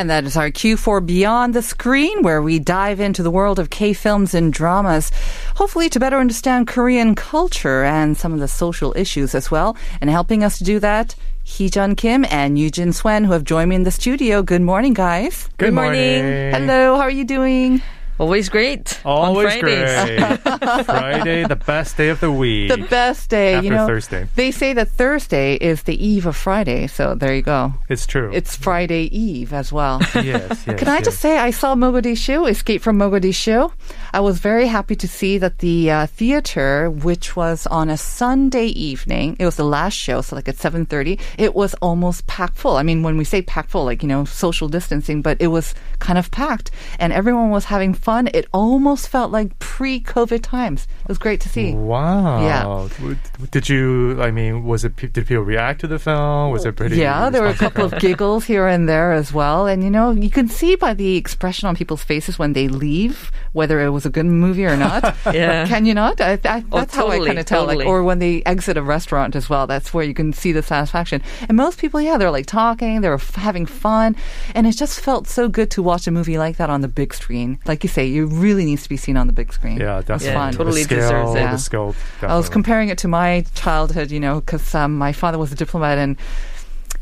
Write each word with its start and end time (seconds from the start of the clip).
And 0.00 0.08
that 0.08 0.24
is 0.24 0.34
our 0.34 0.50
cue 0.50 0.78
for 0.78 1.02
Beyond 1.02 1.52
the 1.52 1.60
Screen, 1.60 2.22
where 2.22 2.40
we 2.40 2.58
dive 2.58 3.00
into 3.00 3.22
the 3.22 3.30
world 3.30 3.58
of 3.58 3.68
K 3.68 3.92
films 3.92 4.32
and 4.32 4.50
dramas, 4.50 5.10
hopefully 5.56 5.90
to 5.90 6.00
better 6.00 6.16
understand 6.16 6.68
Korean 6.68 7.14
culture 7.14 7.84
and 7.84 8.16
some 8.16 8.32
of 8.32 8.40
the 8.40 8.48
social 8.48 8.94
issues 8.96 9.34
as 9.34 9.50
well. 9.50 9.76
And 10.00 10.08
helping 10.08 10.42
us 10.42 10.56
to 10.56 10.64
do 10.64 10.78
that, 10.78 11.14
Heejun 11.44 11.98
Kim 11.98 12.24
and 12.30 12.56
Yujin 12.56 12.94
Swen, 12.94 13.24
who 13.24 13.32
have 13.32 13.44
joined 13.44 13.68
me 13.68 13.76
in 13.76 13.82
the 13.82 13.90
studio. 13.90 14.42
Good 14.42 14.62
morning, 14.62 14.94
guys. 14.94 15.50
Good 15.58 15.74
morning. 15.74 16.24
Hello, 16.50 16.96
how 16.96 17.02
are 17.02 17.10
you 17.10 17.26
doing? 17.26 17.82
Always 18.20 18.50
great. 18.50 19.00
Always 19.02 19.54
on 19.54 19.60
Fridays. 19.60 20.42
great. 20.42 20.84
Friday, 20.84 21.46
the 21.46 21.56
best 21.56 21.96
day 21.96 22.10
of 22.10 22.20
the 22.20 22.30
week. 22.30 22.68
The 22.70 22.76
best 22.76 23.30
day, 23.30 23.54
After 23.54 23.64
you 23.64 23.70
know. 23.70 23.86
Thursday. 23.86 24.28
They 24.34 24.50
say 24.50 24.74
that 24.74 24.90
Thursday 24.90 25.54
is 25.54 25.84
the 25.84 25.96
eve 25.96 26.26
of 26.26 26.36
Friday, 26.36 26.86
so 26.86 27.14
there 27.14 27.34
you 27.34 27.40
go. 27.40 27.72
It's 27.88 28.06
true. 28.06 28.30
It's 28.34 28.54
Friday 28.54 29.04
Eve 29.04 29.54
as 29.54 29.72
well. 29.72 30.00
yes, 30.14 30.22
yes. 30.22 30.64
Can 30.78 30.88
I 30.88 30.96
yes. 30.96 31.04
just 31.06 31.20
say, 31.20 31.38
I 31.38 31.50
saw 31.50 31.74
Mogadishu, 31.74 32.50
Escape 32.50 32.82
from 32.82 32.98
Mogadishu. 32.98 33.72
I 34.12 34.20
was 34.20 34.38
very 34.38 34.66
happy 34.66 34.96
to 34.96 35.08
see 35.08 35.38
that 35.38 35.60
the 35.60 35.90
uh, 35.90 36.06
theater, 36.06 36.90
which 36.90 37.36
was 37.36 37.66
on 37.68 37.88
a 37.88 37.96
Sunday 37.96 38.66
evening, 38.66 39.36
it 39.38 39.46
was 39.46 39.56
the 39.56 39.64
last 39.64 39.94
show, 39.94 40.20
so 40.20 40.36
like 40.36 40.46
at 40.46 40.56
7.30, 40.56 41.18
it 41.38 41.54
was 41.54 41.72
almost 41.80 42.26
packed 42.26 42.58
full. 42.58 42.76
I 42.76 42.82
mean, 42.82 43.02
when 43.02 43.16
we 43.16 43.24
say 43.24 43.40
packed 43.40 43.70
full, 43.70 43.86
like, 43.86 44.02
you 44.02 44.08
know, 44.10 44.26
social 44.26 44.68
distancing, 44.68 45.22
but 45.22 45.40
it 45.40 45.46
was 45.46 45.74
kind 46.00 46.18
of 46.18 46.30
packed. 46.30 46.70
And 46.98 47.14
everyone 47.14 47.48
was 47.48 47.64
having 47.64 47.94
fun. 47.94 48.09
It 48.34 48.46
almost 48.52 49.08
felt 49.08 49.30
like 49.32 49.58
pre-COVID 49.58 50.42
times. 50.42 50.86
It 51.02 51.08
was 51.08 51.18
great 51.18 51.40
to 51.42 51.48
see. 51.48 51.72
Wow. 51.72 52.42
Yeah. 52.44 53.14
Did 53.50 53.68
you, 53.68 54.20
I 54.20 54.30
mean, 54.30 54.64
was 54.64 54.84
it, 54.84 54.96
did 54.96 55.14
people 55.26 55.42
react 55.44 55.80
to 55.80 55.86
the 55.86 55.98
film? 55.98 56.50
Was 56.52 56.64
it 56.64 56.76
pretty? 56.76 56.96
Yeah, 56.96 57.30
there 57.30 57.42
were 57.42 57.48
a 57.48 57.54
couple 57.54 57.84
of 57.84 57.98
giggles 58.00 58.44
here 58.44 58.66
and 58.66 58.88
there 58.88 59.12
as 59.12 59.32
well. 59.32 59.66
And, 59.66 59.82
you 59.82 59.90
know, 59.90 60.10
you 60.10 60.30
can 60.30 60.48
see 60.48 60.74
by 60.76 60.94
the 60.94 61.16
expression 61.16 61.68
on 61.68 61.76
people's 61.76 62.02
faces 62.04 62.38
when 62.38 62.52
they 62.52 62.68
leave 62.68 63.30
whether 63.52 63.80
it 63.80 63.90
was 63.90 64.06
a 64.06 64.10
good 64.10 64.26
movie 64.26 64.64
or 64.66 64.76
not. 64.76 65.16
Yeah. 65.30 65.66
Can 65.66 65.86
you 65.86 65.94
not? 65.94 66.20
I, 66.20 66.38
I, 66.44 66.64
Oh, 66.72 66.78
that's 66.80 66.94
how 66.94 67.06
I 67.06 67.10
totally, 67.12 67.28
kind 67.28 67.38
of 67.38 67.46
tell. 67.46 67.64
Like, 67.66 67.86
or 67.86 68.02
when 68.02 68.18
they 68.18 68.42
exit 68.44 68.76
a 68.76 68.82
restaurant 68.82 69.34
as 69.36 69.48
well, 69.48 69.66
that's 69.66 69.94
where 69.94 70.04
you 70.04 70.12
can 70.14 70.32
see 70.32 70.52
the 70.52 70.62
satisfaction. 70.62 71.22
And 71.48 71.56
most 71.56 71.78
people, 71.78 72.00
yeah, 72.00 72.16
they're 72.18 72.30
like 72.30 72.46
talking, 72.46 73.00
they're 73.00 73.14
f- 73.14 73.34
having 73.36 73.66
fun. 73.66 74.16
And 74.54 74.66
it 74.66 74.72
just 74.76 75.00
felt 75.00 75.26
so 75.28 75.48
good 75.48 75.70
to 75.72 75.82
watch 75.82 76.06
a 76.06 76.10
movie 76.10 76.36
like 76.38 76.56
that 76.56 76.68
on 76.70 76.80
the 76.80 76.88
big 76.88 77.14
screen. 77.14 77.58
Like 77.64 77.82
you 77.84 77.88
say, 77.88 77.99
it 78.08 78.24
really 78.24 78.64
needs 78.64 78.82
to 78.84 78.88
be 78.88 78.96
seen 78.96 79.16
on 79.16 79.26
the 79.26 79.32
big 79.32 79.52
screen. 79.52 79.78
Yeah, 79.78 79.94
It 80.00 80.08
was 80.08 80.22
definitely. 80.22 80.32
fun. 80.34 80.52
totally 80.54 80.82
the 80.82 80.84
scale, 80.84 81.00
deserves 81.00 81.34
it. 81.34 81.38
Yeah. 81.40 81.52
The 81.52 81.58
scope. 81.58 81.96
I 82.22 82.36
was 82.36 82.48
comparing 82.48 82.88
it 82.88 82.98
to 82.98 83.08
my 83.08 83.44
childhood, 83.54 84.10
you 84.10 84.20
know, 84.20 84.40
because 84.40 84.74
um, 84.74 84.96
my 84.98 85.12
father 85.12 85.38
was 85.38 85.52
a 85.52 85.54
diplomat 85.54 85.98
and 85.98 86.16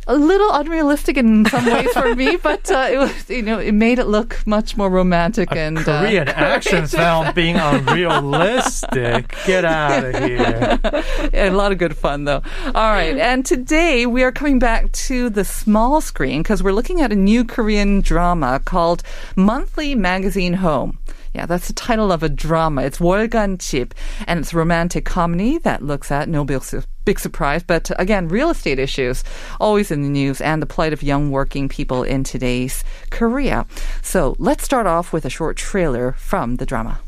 a 0.09 0.17
little 0.17 0.51
unrealistic 0.53 1.19
in 1.19 1.45
some 1.45 1.67
ways 1.67 1.93
for 1.93 2.15
me, 2.15 2.37
but 2.43 2.71
uh, 2.71 2.89
it 2.91 2.99
was, 2.99 3.31
you 3.31 3.43
know, 3.43 3.59
it 3.59 3.73
made 3.73 3.99
it 3.99 4.07
look 4.07 4.45
much 4.47 4.77
more 4.77 4.89
romantic 4.89 5.53
A 5.53 5.59
and 5.59 5.77
Korean 5.77 6.29
uh, 6.29 6.33
action 6.33 6.87
film 6.89 7.33
being 7.35 7.57
unrealistic. 7.57 9.35
Get 9.47 9.67
out 9.67 10.05
of 10.05 10.25
here. 10.25 10.81
a 11.35 11.51
lot 11.51 11.73
of 11.73 11.79
good 11.79 11.97
fun 11.97 12.25
though. 12.25 12.43
All 12.67 12.91
right, 12.91 13.17
and 13.19 13.45
today 13.45 14.07
we 14.07 14.23
are 14.23 14.33
coming 14.33 14.59
back 14.59 14.91
to 14.93 15.29
the 15.29 15.45
small 15.45 16.01
screen 16.01 16.43
because 16.43 16.63
we're 16.63 16.73
looking 16.73 17.03
at 17.03 17.13
a 17.13 17.17
new 17.17 17.45
Korean 17.45 18.01
drama 18.01 18.61
called 18.65 19.03
Monthly 19.37 19.95
Magazine 19.95 20.55
Home. 20.55 20.99
Yeah, 21.38 21.46
that's 21.46 21.68
the 21.68 21.74
title 21.74 22.12
of 22.12 22.24
a 22.24 22.30
drama. 22.30 22.84
It's 22.84 23.00
월간 23.00 23.60
집, 23.60 23.94
and 24.28 24.40
it's 24.40 24.54
a 24.54 24.58
romantic 24.58 25.06
comedy 25.06 25.58
that 25.60 25.82
looks 25.82 26.12
at 26.12 26.30
no 26.30 26.44
big, 26.46 26.62
su- 26.64 26.84
big 27.06 27.20
surprise, 27.20 27.64
but 27.64 27.92
again, 28.00 28.28
real 28.28 28.50
estate 28.52 28.80
issues 28.80 29.24
always 29.60 29.92
in 29.92 30.04
the 30.04 30.10
news 30.10 30.42
and 30.42 30.62
the 30.62 30.66
plight 30.68 30.94
of 30.94 31.02
young 31.04 31.32
working 31.32 31.68
people 31.68 32.04
in 32.04 32.24
today's 32.24 32.84
Korea. 33.10 33.66
So 34.02 34.36
let's 34.40 34.64
start 34.64 34.88
off 34.88 35.12
with 35.12 35.26
a 35.26 35.30
short 35.30 35.58
trailer 35.58 36.14
from 36.14 36.58
the 36.58 36.66
drama. 36.66 37.00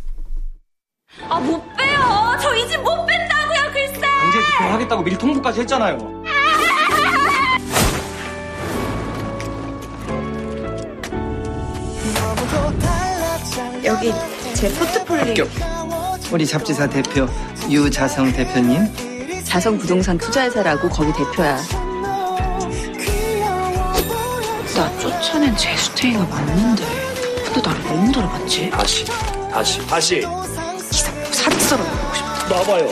아 1.29 1.39
못 1.39 1.63
빼요 1.77 2.35
저 2.41 2.51
이 2.57 2.67
집 2.67 2.81
못 2.83 3.05
뺀다고요 3.07 3.71
글쎄 3.71 4.01
강제 4.01 4.41
집행하겠다고 4.51 5.03
미리 5.03 5.17
통보까지 5.17 5.61
했잖아요. 5.61 6.25
여기 13.84 14.12
제 14.54 14.68
포트폴리오. 14.72 15.44
우리 16.32 16.46
잡지사 16.46 16.88
대표 16.88 17.26
유자성 17.68 18.32
대표님 18.32 18.86
자성 19.44 19.76
부동산 19.78 20.16
투자회사라고 20.16 20.88
거기 20.88 21.12
대표야. 21.12 21.56
나 24.76 24.98
쫓아낸 24.98 25.56
제수태이가 25.56 26.24
맞는데. 26.24 26.84
근데 27.44 27.60
나를 27.68 27.82
너무 27.84 28.12
닮았지? 28.12 28.70
다시, 28.70 29.04
다시, 29.52 29.86
다시. 29.86 30.22
사직서로 31.32 31.82
보고 31.82 32.14
싶어. 32.14 32.54
나봐요. 32.56 32.88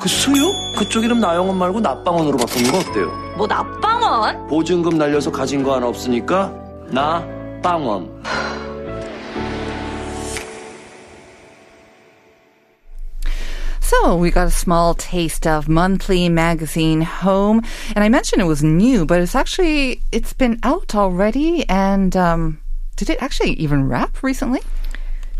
그 0.00 0.08
수유? 0.08 0.52
그쪽 0.76 1.04
이름 1.04 1.20
나영원 1.20 1.56
말고 1.56 1.80
나빵원으로 1.80 2.36
바꾸는 2.38 2.70
거 2.72 2.78
어때요? 2.78 3.06
뭐 3.36 3.46
나빵원? 3.46 4.46
보증금 4.48 4.98
날려서 4.98 5.30
가진 5.30 5.62
거 5.62 5.74
하나 5.76 5.86
없으니까 5.86 6.52
나빵원. 6.88 8.22
So 13.88 14.16
we 14.16 14.30
got 14.30 14.46
a 14.46 14.50
small 14.50 14.92
taste 14.92 15.46
of 15.46 15.66
monthly 15.66 16.28
magazine 16.28 17.00
Home, 17.00 17.62
and 17.94 18.04
I 18.04 18.10
mentioned 18.10 18.42
it 18.42 18.44
was 18.44 18.62
new, 18.62 19.06
but 19.06 19.18
it's 19.22 19.34
actually 19.34 20.02
it's 20.12 20.34
been 20.34 20.60
out 20.62 20.94
already. 20.94 21.66
And 21.70 22.14
um, 22.14 22.60
did 22.96 23.08
it 23.08 23.22
actually 23.22 23.52
even 23.52 23.88
wrap 23.88 24.22
recently? 24.22 24.60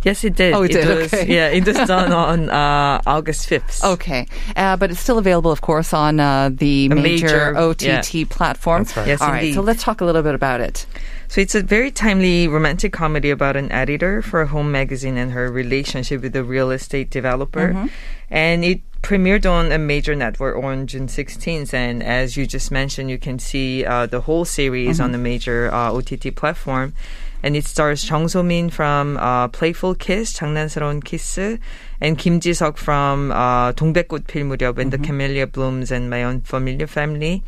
Yes, 0.03 0.25
it 0.25 0.37
did. 0.37 0.55
Oh, 0.55 0.63
it 0.63 0.73
did, 0.73 0.87
was, 0.87 1.13
okay. 1.13 1.27
Yeah, 1.35 1.49
it 1.49 1.67
was 1.67 1.77
done 1.77 2.13
on 2.27 2.51
uh, 2.51 3.01
August 3.07 3.49
5th. 3.49 3.85
Okay, 3.95 4.27
uh, 4.57 4.77
but 4.77 4.91
it's 4.91 5.01
still 5.01 5.19
available, 5.19 5.51
of 5.51 5.61
course, 5.61 5.93
on 5.93 6.21
uh, 6.21 6.51
the 6.53 6.87
A 6.91 6.95
major, 6.95 7.53
major, 7.53 7.57
OTT 7.57 8.15
yeah. 8.15 8.25
platform. 8.29 8.85
That's 8.85 8.97
right. 8.97 9.07
Yes, 9.07 9.21
All 9.21 9.29
right, 9.29 9.55
so 9.55 9.61
let's 9.61 9.83
talk 9.83 10.01
a 10.01 10.05
little 10.05 10.23
bit 10.23 10.35
about 10.35 10.61
it. 10.61 10.87
So 11.29 11.43
it's 11.43 11.55
a 11.55 11.63
very 11.63 11.91
timely 11.91 12.49
romantic 12.49 12.93
comedy 12.93 13.31
about 13.31 13.57
an 13.57 13.71
editor 13.71 14.23
for 14.23 14.41
a 14.41 14.47
home 14.47 14.73
magazine 14.73 15.19
and 15.19 15.33
her 15.33 15.53
relationship 15.53 16.23
with 16.23 16.35
a 16.35 16.43
real 16.43 16.71
estate 16.71 17.11
developer. 17.11 17.75
Mm-hmm. 17.75 17.87
And 18.31 18.65
it 18.65 18.81
premiered 19.03 19.51
on 19.51 19.73
a 19.73 19.79
major 19.79 20.15
network 20.15 20.63
on 20.63 20.87
June 20.87 21.07
16th. 21.07 21.73
And 21.73 22.03
as 22.03 22.37
you 22.37 22.47
just 22.47 22.71
mentioned, 22.71 23.11
you 23.11 23.19
can 23.19 23.39
see 23.39 23.85
uh, 23.85 24.07
the 24.07 24.23
whole 24.23 24.45
series 24.45 24.97
mm-hmm. 24.97 25.05
on 25.05 25.13
the 25.13 25.19
major 25.19 25.73
uh, 25.73 25.93
OTT 25.93 26.35
platform. 26.35 26.95
And 27.43 27.55
it 27.57 27.65
stars 27.67 28.09
Jung 28.09 28.27
So-min 28.27 28.69
from 28.71 29.17
uh, 29.17 29.47
Playful 29.49 29.95
Kiss, 29.95 30.35
장난스러운 30.35 31.03
키스, 31.05 31.61
and 32.01 32.19
Kim 32.19 32.41
Ji-seok 32.41 32.77
from 32.77 33.31
uh, 33.31 33.73
동백꽃 33.73 34.27
필 34.27 34.45
무렵 34.45 34.79
and 34.79 34.91
mm-hmm. 34.91 35.03
The 35.03 35.07
Camellia 35.07 35.47
Blooms 35.47 35.93
and 35.93 36.11
My 36.11 36.25
Unfamiliar 36.25 36.89
Family. 36.89 37.43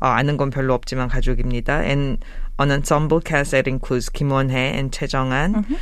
아는 0.00 0.36
건 0.36 0.50
별로 0.50 0.74
없지만 0.74 1.08
가족입니다. 1.08 1.80
And 1.80 2.24
an 2.58 2.70
ensemble 2.70 3.20
cast 3.20 3.52
that 3.52 3.66
includes 3.66 4.08
Kim 4.08 4.30
Won-hae 4.30 4.72
and 4.78 4.92
Chae 4.92 5.12
Jung-an. 5.12 5.54
Mm-hmm. 5.54 5.74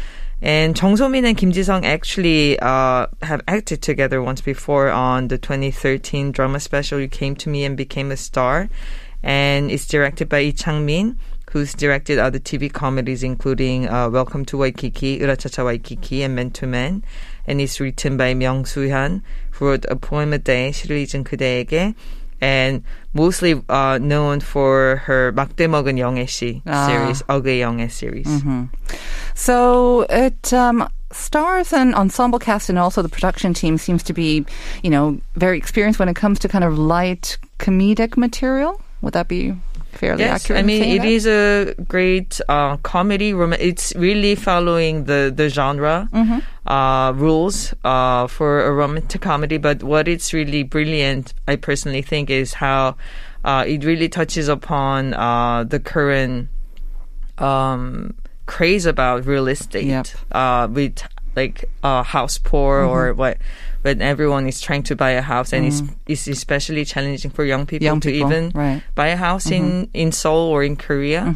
And 0.44 0.76
Jung 0.76 0.96
So-min 0.96 1.24
and 1.24 1.38
Kim 1.38 1.52
Ji-seok 1.52 1.84
actually 1.84 2.58
uh, 2.58 3.06
have 3.22 3.42
acted 3.46 3.80
together 3.80 4.20
once 4.20 4.40
before 4.40 4.90
on 4.90 5.28
the 5.28 5.38
2013 5.38 6.32
drama 6.32 6.58
special 6.58 6.98
"You 6.98 7.06
Came 7.06 7.36
to 7.36 7.48
Me 7.48 7.64
and 7.64 7.76
Became 7.76 8.10
a 8.10 8.16
Star," 8.16 8.68
and 9.22 9.70
it's 9.70 9.86
directed 9.86 10.28
by 10.28 10.40
Lee 10.40 10.50
Chang-min, 10.50 11.16
who's 11.52 11.74
directed 11.74 12.18
other 12.18 12.40
TV 12.40 12.72
comedies 12.72 13.22
including 13.22 13.88
uh, 13.88 14.10
"Welcome 14.10 14.44
to 14.46 14.58
Waikiki," 14.58 15.20
"Urachacha 15.20 15.64
Waikiki," 15.64 16.24
and 16.24 16.34
"Man 16.34 16.50
to 16.58 16.66
Man." 16.66 17.04
And 17.46 17.60
it's 17.60 17.78
written 17.78 18.16
by 18.16 18.34
Myung 18.34 18.66
Soo-hyun, 18.66 19.22
who 19.52 19.66
wrote 19.68 19.86
"A 19.88 19.94
Poem 19.94 20.32
a 20.32 20.38
Day," 20.38 20.72
"시를 20.74 21.06
잊은 21.06 21.22
그대에게," 21.22 21.94
And 22.41 22.83
mostly 23.13 23.59
uh, 23.67 23.97
known 23.97 24.41
for 24.41 25.01
her 25.07 25.31
막대 25.33 25.65
먹은 25.67 25.97
영애 25.97 26.27
씨 26.27 26.61
Ah. 26.67 26.85
series, 26.85 27.23
어그 27.27 27.57
영애 27.59 27.89
series. 27.89 28.29
So 29.33 30.05
it 30.09 30.53
um, 30.53 30.87
stars 31.11 31.73
an 31.73 31.93
ensemble 31.95 32.37
cast, 32.39 32.69
and 32.69 32.77
also 32.77 33.01
the 33.01 33.09
production 33.09 33.53
team 33.53 33.77
seems 33.77 34.03
to 34.03 34.13
be, 34.13 34.45
you 34.83 34.89
know, 34.91 35.17
very 35.35 35.57
experienced 35.57 35.97
when 35.99 36.09
it 36.09 36.15
comes 36.15 36.37
to 36.39 36.47
kind 36.47 36.63
of 36.63 36.77
light 36.77 37.37
comedic 37.59 38.17
material. 38.17 38.79
Would 39.01 39.13
that 39.13 39.27
be 39.27 39.53
fairly 39.92 40.24
Yes, 40.24 40.44
accurate. 40.44 40.60
I 40.60 40.62
mean 40.66 40.82
it 40.84 40.98
that? 41.02 41.08
is 41.08 41.26
a 41.26 41.74
great 41.88 42.40
uh, 42.48 42.76
comedy. 42.78 43.32
Rom- 43.32 43.52
it's 43.54 43.94
really 43.96 44.34
following 44.34 45.04
the 45.04 45.32
the 45.34 45.48
genre 45.48 46.08
Mm-hmm. 46.12 46.38
uh, 46.66 47.12
rules 47.12 47.74
uh, 47.84 48.26
for 48.26 48.64
a 48.64 48.72
romantic 48.72 49.20
comedy. 49.20 49.58
But 49.58 49.82
what 49.82 50.08
it's 50.08 50.32
really 50.32 50.62
brilliant, 50.64 51.34
I 51.46 51.56
personally 51.56 52.02
think, 52.02 52.30
is 52.30 52.54
how 52.54 52.96
uh, 53.44 53.64
it 53.66 53.84
really 53.84 54.08
touches 54.08 54.48
upon 54.48 55.14
uh, 55.14 55.64
the 55.64 55.78
current 55.80 56.48
um, 57.38 58.14
craze 58.46 58.86
about 58.86 59.26
real 59.26 59.48
estate 59.48 59.86
Yep. 59.86 60.06
uh, 60.32 60.68
with 60.70 61.02
like 61.36 61.64
uh, 61.82 62.02
house 62.02 62.38
poor 62.38 62.82
Mm-hmm. 62.82 62.90
or 62.90 63.14
what 63.14 63.38
when 63.82 64.00
everyone 64.00 64.46
is 64.46 64.60
trying 64.60 64.82
to 64.84 64.96
buy 64.96 65.10
a 65.10 65.22
house 65.22 65.52
and 65.52 65.66
it's, 65.66 65.82
it's 66.06 66.26
especially 66.26 66.84
challenging 66.84 67.30
for 67.30 67.44
young 67.44 67.66
people 67.66 67.82
Mm. 67.82 67.84
Young 67.84 68.00
to 68.00 68.12
people, 68.12 68.32
even 68.32 68.44
right. 68.54 68.76
Mm-hmm. 68.78 68.94
buy 68.94 69.08
a 69.08 69.16
house 69.16 69.50
in, 69.50 69.88
in 69.92 70.12
Seoul 70.12 70.48
or 70.54 70.62
in 70.62 70.76
Korea. 70.76 71.34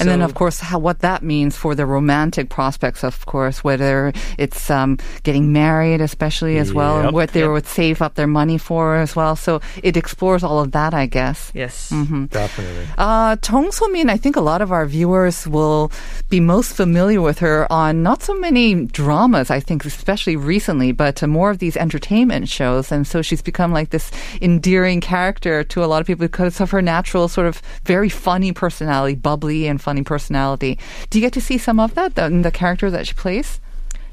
And 0.00 0.08
then, 0.08 0.22
of 0.22 0.34
course, 0.34 0.58
how, 0.58 0.78
what 0.78 1.00
that 1.00 1.22
means 1.22 1.56
for 1.56 1.74
the 1.74 1.86
romantic 1.86 2.48
prospects, 2.48 3.04
of 3.04 3.24
course, 3.26 3.62
whether 3.62 4.12
it's 4.38 4.70
um, 4.70 4.98
getting 5.22 5.52
married, 5.52 6.00
especially 6.00 6.58
as 6.58 6.72
well, 6.72 7.00
and 7.00 7.12
what 7.12 7.30
they 7.30 7.46
would 7.46 7.66
save 7.66 8.02
up 8.02 8.14
their 8.14 8.26
money 8.26 8.58
for 8.58 8.96
as 8.96 9.14
well. 9.14 9.36
So 9.36 9.60
it 9.82 9.96
explores 9.96 10.42
all 10.42 10.58
of 10.58 10.72
that, 10.72 10.94
I 10.94 11.06
guess. 11.06 11.52
Yes. 11.54 11.90
Mm-hmm. 11.90 12.26
Definitely. 12.26 12.86
Uh, 12.98 13.36
Tong 13.40 13.70
So-min, 13.70 14.10
I 14.10 14.16
think 14.16 14.36
a 14.36 14.40
lot 14.40 14.62
of 14.62 14.72
our 14.72 14.86
viewers 14.86 15.46
will 15.46 15.92
be 16.28 16.40
most 16.40 16.74
familiar 16.74 17.20
with 17.20 17.38
her 17.38 17.70
on 17.70 18.02
not 18.02 18.22
so 18.22 18.34
many 18.34 18.86
dramas, 18.86 19.50
I 19.50 19.60
think, 19.60 19.84
especially 19.84 20.36
recently, 20.36 20.92
but 20.92 21.22
uh, 21.22 21.26
more 21.26 21.50
of 21.50 21.58
these 21.58 21.76
entertainment 21.84 22.48
shows. 22.48 22.90
And 22.94 23.06
so 23.06 23.20
she's 23.22 23.42
become 23.42 23.70
like 23.78 23.90
this 23.90 24.10
endearing 24.40 25.00
character 25.00 25.62
to 25.72 25.84
a 25.84 25.88
lot 25.90 26.00
of 26.00 26.06
people 26.08 26.24
because 26.26 26.60
of 26.64 26.70
her 26.74 26.82
natural 26.82 27.28
sort 27.28 27.46
of 27.46 27.60
very 27.84 28.08
funny 28.08 28.52
personality, 28.52 29.14
bubbly 29.28 29.68
and 29.70 29.76
funny 29.80 30.02
personality. 30.02 30.78
Do 31.10 31.18
you 31.18 31.24
get 31.26 31.32
to 31.34 31.40
see 31.48 31.58
some 31.58 31.78
of 31.84 31.94
that 31.94 32.16
in 32.18 32.42
the 32.42 32.50
character 32.50 32.90
that 32.90 33.06
she 33.06 33.14
plays? 33.14 33.60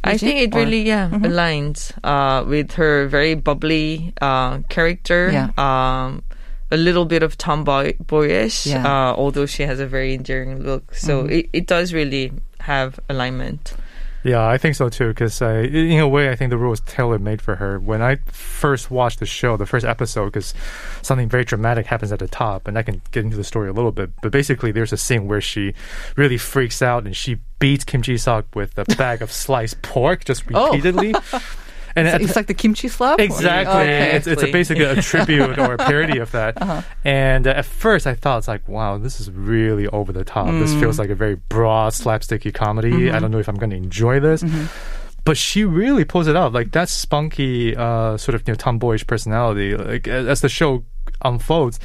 I 0.03 0.17
think 0.17 0.37
it 0.41 0.49
Or- 0.55 0.59
really, 0.65 0.81
yeah, 0.81 1.09
Mm-hmm. 1.09 1.25
aligns 1.29 1.79
uh, 2.03 2.43
with 2.43 2.73
her 2.81 3.07
very 3.07 3.35
bubbly 3.35 4.13
uh, 4.19 4.59
character. 4.69 5.29
Yeah. 5.31 5.49
Um, 5.57 6.23
a 6.73 6.77
little 6.77 7.05
bit 7.05 7.21
of 7.21 7.37
tomboyish, 7.37 8.65
Yeah. 8.65 8.77
Mm-hmm. 8.77 8.85
uh, 8.85 9.13
although 9.21 9.45
she 9.45 9.63
has 9.63 9.79
a 9.79 9.85
very 9.85 10.13
endearing 10.15 10.63
look. 10.63 10.95
So 10.95 11.25
it, 11.27 11.49
it 11.53 11.65
does 11.67 11.93
really 11.93 12.31
have 12.61 12.99
alignment. 13.09 13.73
Yeah, 14.23 14.47
I 14.47 14.57
think 14.57 14.75
so 14.75 14.89
too. 14.89 15.09
Because 15.09 15.41
in 15.41 15.99
a 15.99 16.07
way, 16.07 16.29
I 16.29 16.35
think 16.35 16.49
the 16.49 16.57
role 16.57 16.73
is 16.73 16.79
tailor 16.81 17.17
made 17.19 17.41
for 17.41 17.55
her. 17.55 17.79
When 17.79 18.01
I 18.01 18.17
first 18.27 18.91
watched 18.91 19.19
the 19.19 19.25
show, 19.25 19.57
the 19.57 19.65
first 19.65 19.85
episode, 19.85 20.25
because 20.25 20.53
something 21.01 21.27
very 21.27 21.43
dramatic 21.43 21.87
happens 21.87 22.11
at 22.11 22.19
the 22.19 22.27
top, 22.27 22.67
and 22.67 22.77
I 22.77 22.83
can 22.83 23.01
get 23.11 23.23
into 23.23 23.37
the 23.37 23.43
story 23.43 23.69
a 23.69 23.73
little 23.73 23.91
bit. 23.91 24.11
But 24.21 24.31
basically, 24.31 24.71
there's 24.71 24.93
a 24.93 24.97
scene 24.97 25.27
where 25.27 25.41
she 25.41 25.73
really 26.15 26.37
freaks 26.37 26.81
out 26.81 27.05
and 27.05 27.15
she 27.15 27.39
beats 27.59 27.83
Kim 27.83 28.01
Ji 28.01 28.17
Suk 28.17 28.45
with 28.55 28.77
a 28.77 28.85
bag 28.95 29.21
of 29.21 29.31
sliced 29.31 29.81
pork 29.81 30.25
just 30.25 30.43
Oh. 30.53 30.71
And 31.95 32.07
at 32.07 32.21
It's 32.21 32.35
like 32.35 32.47
the 32.47 32.53
kimchi 32.53 32.87
slap? 32.87 33.19
or- 33.19 33.21
Exactly. 33.21 33.73
Okay. 33.81 34.15
It's, 34.15 34.27
it's 34.27 34.43
a 34.43 34.51
basically 34.51 34.85
a 34.85 35.01
tribute 35.01 35.57
or 35.59 35.73
a 35.73 35.77
parody 35.77 36.19
of 36.19 36.31
that. 36.31 36.85
And 37.03 37.47
uh, 37.47 37.51
at 37.51 37.65
first, 37.65 38.07
I 38.07 38.13
thought 38.15 38.37
it's 38.39 38.47
like, 38.47 38.67
wow, 38.67 38.97
this 38.97 39.19
is 39.19 39.29
really 39.31 39.87
over 39.87 40.11
the 40.13 40.23
top. 40.23 40.47
This 40.51 40.73
feels 40.75 40.97
like 40.99 41.09
a 41.09 41.15
very 41.15 41.35
broad, 41.35 41.93
slapsticky 41.93 42.53
comedy. 42.53 43.11
I 43.11 43.19
don't 43.19 43.31
know 43.31 43.39
if 43.39 43.47
I'm 43.49 43.57
going 43.57 43.71
to 43.71 43.75
enjoy 43.77 44.19
this. 44.19 44.43
But 45.23 45.37
she 45.37 45.65
really 45.65 46.03
pulls 46.05 46.27
it 46.27 46.35
out. 46.35 46.51
Like 46.53 46.71
that 46.71 46.89
spunky, 46.89 47.75
uh, 47.75 48.17
sort 48.17 48.33
of 48.35 48.47
you 48.47 48.53
know, 48.53 48.57
tomboyish 48.57 49.05
personality. 49.05 49.75
Like 49.75 50.07
as 50.07 50.41
the 50.41 50.49
show 50.49 50.83
unfolds. 51.23 51.79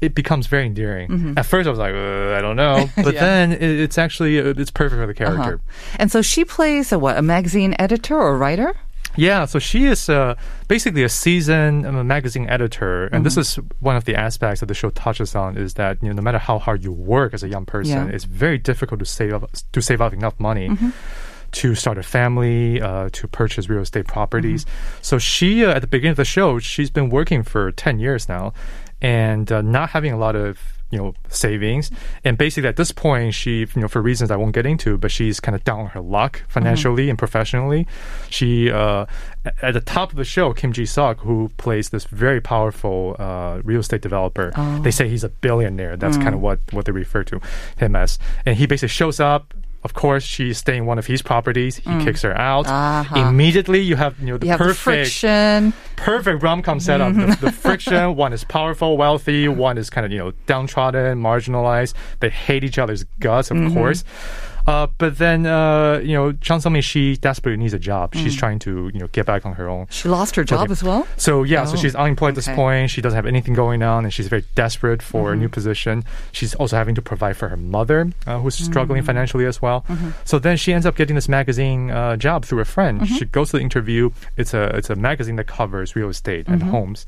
It 0.00 0.14
becomes 0.14 0.46
very 0.46 0.64
endearing. 0.64 1.34
At 1.36 1.44
first, 1.44 1.66
I 1.66 1.70
was 1.70 1.78
like, 1.80 1.92
uh, 1.92 2.36
I 2.36 2.40
don't 2.40 2.54
know, 2.54 2.88
but 3.02 3.14
Yeah. 3.14 3.20
then 3.20 3.52
it, 3.52 3.60
it's 3.62 3.98
actually 3.98 4.38
uh, 4.38 4.54
it's 4.56 4.70
perfect 4.70 5.00
for 5.00 5.08
the 5.08 5.12
character. 5.14 5.60
And 5.98 6.08
so 6.08 6.22
she 6.22 6.44
plays 6.44 6.92
a 6.92 7.00
what? 7.00 7.18
A 7.18 7.22
magazine 7.22 7.74
editor 7.80 8.16
or 8.16 8.38
writer? 8.38 8.76
Yeah, 9.18 9.44
so 9.46 9.58
she 9.58 9.84
is 9.86 10.08
uh, 10.08 10.36
basically 10.68 11.02
a 11.02 11.08
seasoned 11.08 11.84
um, 11.86 12.06
magazine 12.06 12.48
editor, 12.48 13.06
and 13.08 13.26
this 13.26 13.36
is 13.36 13.56
one 13.80 13.96
of 13.96 14.04
the 14.04 14.14
aspects 14.14 14.60
that 14.60 14.66
the 14.66 14.74
show 14.74 14.90
touches 14.90 15.34
on 15.34 15.56
is 15.58 15.74
that 15.74 16.00
you 16.02 16.08
know 16.08 16.14
no 16.14 16.22
matter 16.22 16.38
how 16.38 16.58
hard 16.58 16.84
you 16.84 16.92
work 16.92 17.34
as 17.34 17.42
a 17.42 17.48
young 17.48 17.66
person, 17.66 18.06
Yeah. 18.08 18.14
it's 18.14 18.24
very 18.24 18.58
difficult 18.58 19.00
to 19.00 19.06
save 19.06 19.34
up 19.34 19.50
to 19.72 19.80
save 19.82 20.00
up 20.00 20.12
enough 20.12 20.38
money. 20.38 20.70
To 21.52 21.74
start 21.74 21.96
a 21.96 22.02
family, 22.02 22.78
uh, 22.82 23.08
to 23.10 23.26
purchase 23.26 23.70
real 23.70 23.80
estate 23.80 24.06
properties. 24.06 24.66
So 25.00 25.18
she, 25.18 25.64
uh, 25.64 25.72
at 25.76 25.80
the 25.80 25.86
beginning 25.86 26.10
of 26.10 26.18
the 26.18 26.26
show, 26.26 26.58
she's 26.58 26.90
been 26.90 27.08
working 27.08 27.42
for 27.42 27.72
ten 27.72 27.98
years 27.98 28.28
now, 28.28 28.52
and 29.00 29.50
uh, 29.50 29.62
not 29.62 29.88
having 29.90 30.12
a 30.12 30.18
lot 30.18 30.36
of 30.36 30.58
you 30.90 30.98
know 30.98 31.14
savings. 31.28 31.90
And 32.24 32.38
basically, 32.38 32.68
at 32.68 32.76
this 32.76 32.92
point, 32.92 33.34
she, 33.34 33.60
you 33.60 33.82
know, 33.82 33.88
for 33.88 34.00
reasons 34.00 34.30
I 34.30 34.36
won't 34.36 34.54
get 34.54 34.66
into, 34.66 34.96
but 34.98 35.10
she's 35.10 35.40
kind 35.40 35.54
of 35.54 35.64
down 35.64 35.80
on 35.80 35.86
her 35.88 36.00
luck 36.00 36.42
financially 36.48 37.08
and 37.10 37.18
professionally. 37.18 37.86
She, 38.30 38.70
uh, 38.70 39.06
at 39.62 39.74
the 39.74 39.80
top 39.80 40.10
of 40.10 40.16
the 40.16 40.24
show, 40.24 40.52
Kim 40.52 40.72
Ji 40.72 40.86
Suk, 40.86 41.20
who 41.20 41.50
plays 41.56 41.90
this 41.90 42.04
very 42.04 42.40
powerful 42.40 43.16
uh, 43.18 43.60
real 43.64 43.80
estate 43.80 44.02
developer. 44.02 44.52
They 44.82 44.90
say 44.90 45.08
he's 45.08 45.24
a 45.24 45.28
billionaire. 45.28 45.96
That's 45.96 46.16
kind 46.16 46.34
of 46.34 46.40
what 46.40 46.60
what 46.72 46.84
they 46.84 46.92
refer 46.92 47.24
to 47.24 47.40
him 47.76 47.96
as. 47.96 48.18
And 48.46 48.56
he 48.56 48.66
basically 48.66 48.88
shows 48.88 49.20
up. 49.20 49.54
Of 49.84 49.94
course, 49.94 50.24
she's 50.24 50.58
staying 50.58 50.86
one 50.86 50.98
of 50.98 51.06
his 51.06 51.22
properties. 51.22 51.76
He 51.76 51.88
mm. 51.88 52.02
kicks 52.02 52.22
her 52.22 52.36
out. 52.36 52.66
Uh-huh. 52.66 53.28
Immediately, 53.28 53.80
you 53.80 53.94
have 53.94 54.18
you 54.18 54.26
know 54.26 54.38
the 54.38 54.46
You 54.46 54.52
have 54.52 54.58
the 54.58 54.74
friction. 54.74 55.72
perfect 55.94 56.42
rom 56.42 56.62
com 56.62 56.80
setup. 56.80 57.14
The, 57.14 57.20
the 57.20 57.26
mm-hmm. 57.26 57.48
friction. 57.48 58.16
One 58.24 58.32
is 58.32 58.42
powerful, 58.42 58.96
wealthy. 58.96 59.46
One 59.46 59.78
is 59.78 59.88
kind 59.88 60.04
of 60.04 60.10
you 60.10 60.18
know 60.18 60.32
downtrodden, 60.46 61.20
marginalized. 61.22 61.94
They 62.18 62.30
hate 62.30 62.64
each 62.64 62.78
other's 62.78 63.04
guts, 63.20 63.52
of 63.52 63.56
mm-hmm. 63.56 63.74
course. 63.74 64.02
Uh, 64.68 64.86
but 64.98 65.16
then 65.18 65.46
uh, 65.46 65.98
you 66.04 66.12
know, 66.14 66.32
Chang 66.32 66.60
Sung-min, 66.60 66.82
she 66.82 67.16
desperately 67.16 67.56
needs 67.56 67.72
a 67.72 67.78
job. 67.78 68.14
She's 68.14 68.36
trying 68.36 68.58
to 68.60 68.90
you 68.92 69.00
know 69.00 69.08
get 69.08 69.24
back 69.26 69.46
on 69.46 69.54
her 69.54 69.68
own. 69.68 69.86
She 69.90 70.08
lost 70.08 70.36
her 70.36 70.44
job 70.44 70.64
Okay. 70.64 70.72
as 70.72 70.82
well? 70.84 71.06
So 71.16 71.42
yeah, 71.42 71.64
so 71.64 71.72
Oh, 71.72 71.76
she's 71.76 71.94
unemployed 71.94 72.30
at 72.30 72.34
this 72.34 72.48
point. 72.48 72.90
She 72.90 73.00
doesn't 73.00 73.16
have 73.16 73.26
anything 73.26 73.54
going 73.54 73.82
on, 73.82 74.04
and 74.04 74.12
she's 74.12 74.28
very 74.28 74.44
desperate 74.54 75.02
for 75.02 75.24
Mm-hmm. 75.30 75.32
a 75.32 75.36
new 75.36 75.48
position. 75.48 76.04
She's 76.32 76.54
also 76.56 76.76
having 76.76 76.94
to 76.96 77.02
provide 77.02 77.36
for 77.36 77.48
her 77.48 77.56
mother, 77.56 78.12
uh, 78.26 78.38
who's 78.40 78.56
struggling 78.56 79.00
Mm-hmm. 79.00 79.06
financially 79.06 79.46
as 79.46 79.62
well. 79.62 79.84
So 80.24 80.38
then 80.38 80.56
she 80.58 80.72
ends 80.74 80.84
up 80.86 80.96
getting 80.96 81.16
this 81.16 81.28
magazine 81.28 81.90
uh, 81.90 82.16
job 82.16 82.44
through 82.44 82.60
a 82.60 82.66
friend. 82.66 83.00
Mm-hmm. 83.00 83.14
She 83.16 83.24
goes 83.24 83.50
to 83.50 83.56
the 83.58 83.62
interview. 83.62 84.10
It's 84.36 84.52
a 84.54 84.64
it's 84.76 84.90
a 84.90 84.96
magazine 84.96 85.36
that 85.36 85.46
covers 85.46 85.96
real 85.96 86.10
estate 86.10 86.46
and 86.46 86.60
Mm-hmm. 86.60 86.70
homes. 86.70 87.06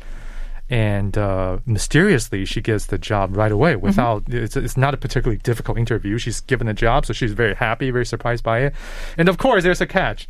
And 0.70 1.18
uh, 1.18 1.58
mysteriously, 1.66 2.44
she 2.44 2.60
gets 2.60 2.86
the 2.86 2.96
job 2.96 3.36
right 3.36 3.50
away 3.50 3.74
Mm-hmm. 3.74 3.84
without. 3.86 4.22
It's, 4.32 4.56
it's 4.56 4.76
not 4.76 4.94
a 4.94 4.96
particularly 4.96 5.38
difficult 5.42 5.76
interview. 5.76 6.16
She's 6.16 6.40
given 6.40 6.68
the 6.68 6.74
job, 6.74 7.06
so 7.06 7.12
she's 7.12 7.32
very 7.32 7.54
happy, 7.54 7.90
very 7.90 8.06
surprised 8.06 8.44
by 8.44 8.60
it. 8.60 8.74
And 9.18 9.28
of 9.28 9.36
course, 9.36 9.64
there's 9.64 9.80
a 9.80 9.86
catch. 9.86 10.28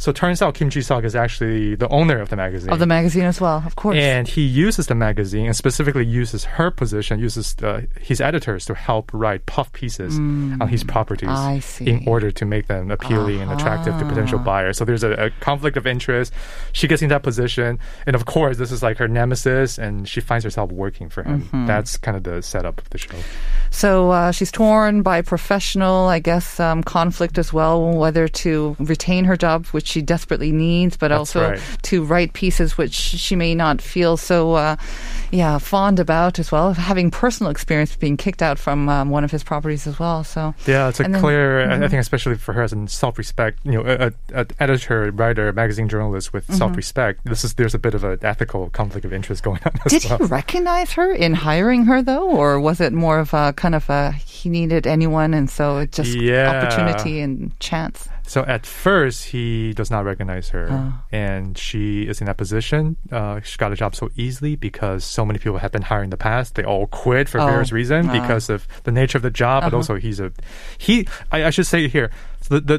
So 0.00 0.12
turns 0.12 0.40
out 0.40 0.54
Kim 0.54 0.70
Ji 0.70 0.80
Suk 0.80 1.04
is 1.04 1.14
actually 1.14 1.74
the 1.74 1.86
owner 1.88 2.18
of 2.20 2.30
the 2.30 2.36
magazine. 2.36 2.70
Of 2.70 2.78
the 2.78 2.86
magazine 2.86 3.24
as 3.24 3.38
well, 3.38 3.62
of 3.66 3.76
course. 3.76 3.98
And 3.98 4.26
he 4.26 4.40
uses 4.40 4.86
the 4.86 4.94
magazine 4.94 5.44
and 5.44 5.54
specifically 5.54 6.06
uses 6.06 6.44
her 6.44 6.70
position, 6.70 7.18
uses 7.20 7.54
uh, 7.62 7.82
his 8.00 8.18
editors 8.18 8.64
to 8.64 8.74
help 8.74 9.10
write 9.12 9.44
puff 9.44 9.70
pieces 9.74 10.16
on 10.16 10.68
his 10.68 10.82
properties 10.84 11.28
Mm. 11.28 11.36
I 11.36 11.58
see. 11.60 11.86
in 11.86 12.08
order 12.08 12.30
to 12.30 12.44
make 12.46 12.66
them 12.66 12.90
appealing 12.90 13.42
and 13.42 13.52
attractive 13.52 13.98
to 13.98 14.04
potential 14.06 14.38
buyers. 14.38 14.78
So 14.78 14.86
there's 14.86 15.04
a, 15.04 15.12
a 15.26 15.30
conflict 15.40 15.76
of 15.76 15.86
interest. 15.86 16.32
She 16.72 16.88
gets 16.88 17.02
in 17.02 17.10
that 17.10 17.22
position. 17.22 17.78
And 18.06 18.16
of 18.16 18.24
course, 18.24 18.56
this 18.56 18.72
is 18.72 18.82
like 18.82 18.96
her 18.96 19.06
nemesis 19.08 19.76
and 19.76 20.08
she 20.08 20.22
finds 20.22 20.44
herself 20.44 20.72
working 20.72 21.10
for 21.10 21.22
him. 21.24 21.42
Mm-hmm. 21.42 21.66
That's 21.66 21.98
kind 21.98 22.16
of 22.16 22.22
the 22.24 22.40
setup 22.40 22.80
of 22.80 22.88
the 22.88 22.96
show. 22.96 23.18
So 23.70 24.10
uh, 24.12 24.32
she's 24.32 24.50
torn 24.50 25.02
by 25.02 25.20
professional, 25.20 26.08
I 26.08 26.20
guess, 26.20 26.58
um, 26.58 26.82
conflict 26.82 27.36
as 27.36 27.52
well, 27.52 27.92
whether 27.92 28.26
to 28.28 28.76
retain 28.78 29.26
her 29.26 29.36
job, 29.36 29.66
which 29.66 29.89
she 29.90 30.02
desperately 30.02 30.52
needs, 30.52 30.96
but 30.96 31.08
That's 31.08 31.18
also 31.18 31.50
right. 31.50 31.60
to 31.82 32.04
write 32.04 32.32
pieces 32.32 32.78
which 32.78 32.94
she 32.94 33.36
may 33.36 33.54
not 33.54 33.82
feel 33.82 34.16
so, 34.16 34.54
uh, 34.54 34.76
yeah, 35.30 35.58
fond 35.58 35.98
about 36.00 36.38
as 36.38 36.50
well. 36.52 36.72
Having 36.74 37.10
personal 37.10 37.50
experience 37.50 37.94
being 37.96 38.16
kicked 38.16 38.42
out 38.42 38.58
from 38.58 38.88
um, 38.88 39.10
one 39.10 39.24
of 39.24 39.30
his 39.30 39.42
properties 39.42 39.86
as 39.86 39.98
well. 39.98 40.24
So 40.24 40.54
Yeah, 40.66 40.88
it's 40.88 41.00
a 41.00 41.04
And 41.04 41.14
then- 41.14 41.20
clear. 41.22 41.60
I- 41.60 41.74
I 41.74 41.78
Mhm. 41.78 41.90
think, 41.90 42.00
especially 42.00 42.36
for 42.36 42.52
her 42.52 42.62
as 42.62 42.72
a 42.72 42.88
self-respect, 42.88 43.58
you 43.64 43.72
know, 43.72 43.82
a, 43.84 44.06
a, 44.34 44.42
a 44.42 44.46
editor, 44.60 45.10
writer, 45.12 45.52
magazine 45.52 45.88
journalist 45.88 46.32
with 46.32 46.46
Mm-hmm. 46.46 46.56
self-respect. 46.58 47.20
This 47.24 47.44
is 47.44 47.54
there's 47.54 47.74
a 47.74 47.78
bit 47.78 47.94
of 47.94 48.04
an 48.04 48.18
ethical 48.22 48.70
conflict 48.70 49.04
of 49.04 49.12
interest 49.12 49.42
going 49.42 49.60
on 49.66 49.72
as 49.84 49.92
Did 49.92 50.04
well. 50.08 50.18
he 50.18 50.24
recognize 50.24 50.92
her 50.92 51.12
in 51.12 51.34
hiring 51.34 51.84
her 51.86 52.02
though, 52.02 52.28
or 52.30 52.60
was 52.60 52.80
it 52.80 52.92
more 52.92 53.18
of 53.18 53.32
a 53.34 53.52
kind 53.54 53.74
of 53.74 53.88
a 53.90 54.12
he 54.12 54.48
needed 54.48 54.86
anyone 54.86 55.34
and 55.34 55.48
so 55.50 55.78
it 55.78 55.92
just 55.92 56.14
Yeah. 56.14 56.50
opportunity 56.50 57.20
and 57.20 57.58
chance? 57.60 58.08
So 58.30 58.44
at 58.46 58.62
first, 58.64 59.18
he 59.34 59.72
does 59.74 59.90
not 59.90 60.04
recognize 60.04 60.50
her, 60.54 60.66
Oh. 60.70 60.92
and 61.10 61.58
she 61.58 62.02
is 62.10 62.20
in 62.20 62.26
that 62.26 62.36
position. 62.36 62.94
Uh, 63.10 63.40
she 63.42 63.58
got 63.58 63.72
a 63.72 63.76
job 63.82 63.92
so 63.96 64.08
easily 64.14 64.54
because 64.54 65.02
so 65.04 65.24
many 65.26 65.38
people 65.42 65.58
have 65.58 65.72
been 65.72 65.82
hired 65.90 66.04
in 66.04 66.10
the 66.10 66.16
past. 66.30 66.54
They 66.54 66.62
all 66.62 66.86
quit 66.86 67.28
for 67.28 67.40
Oh. 67.40 67.46
various 67.46 67.72
reasons 67.72 68.06
Ah. 68.08 68.12
because 68.20 68.46
of 68.48 68.68
the 68.84 68.92
nature 68.92 69.18
of 69.18 69.22
the 69.22 69.34
job, 69.42 69.62
but 69.64 69.68
Uh-huh. 69.74 69.76
also 69.78 69.94
he's 69.96 70.20
a 70.20 70.30
he. 70.78 71.08
I, 71.34 71.38
I 71.48 71.50
should 71.50 71.66
say 71.66 71.88
here 71.88 72.08
the 72.48 72.60
the. 72.60 72.78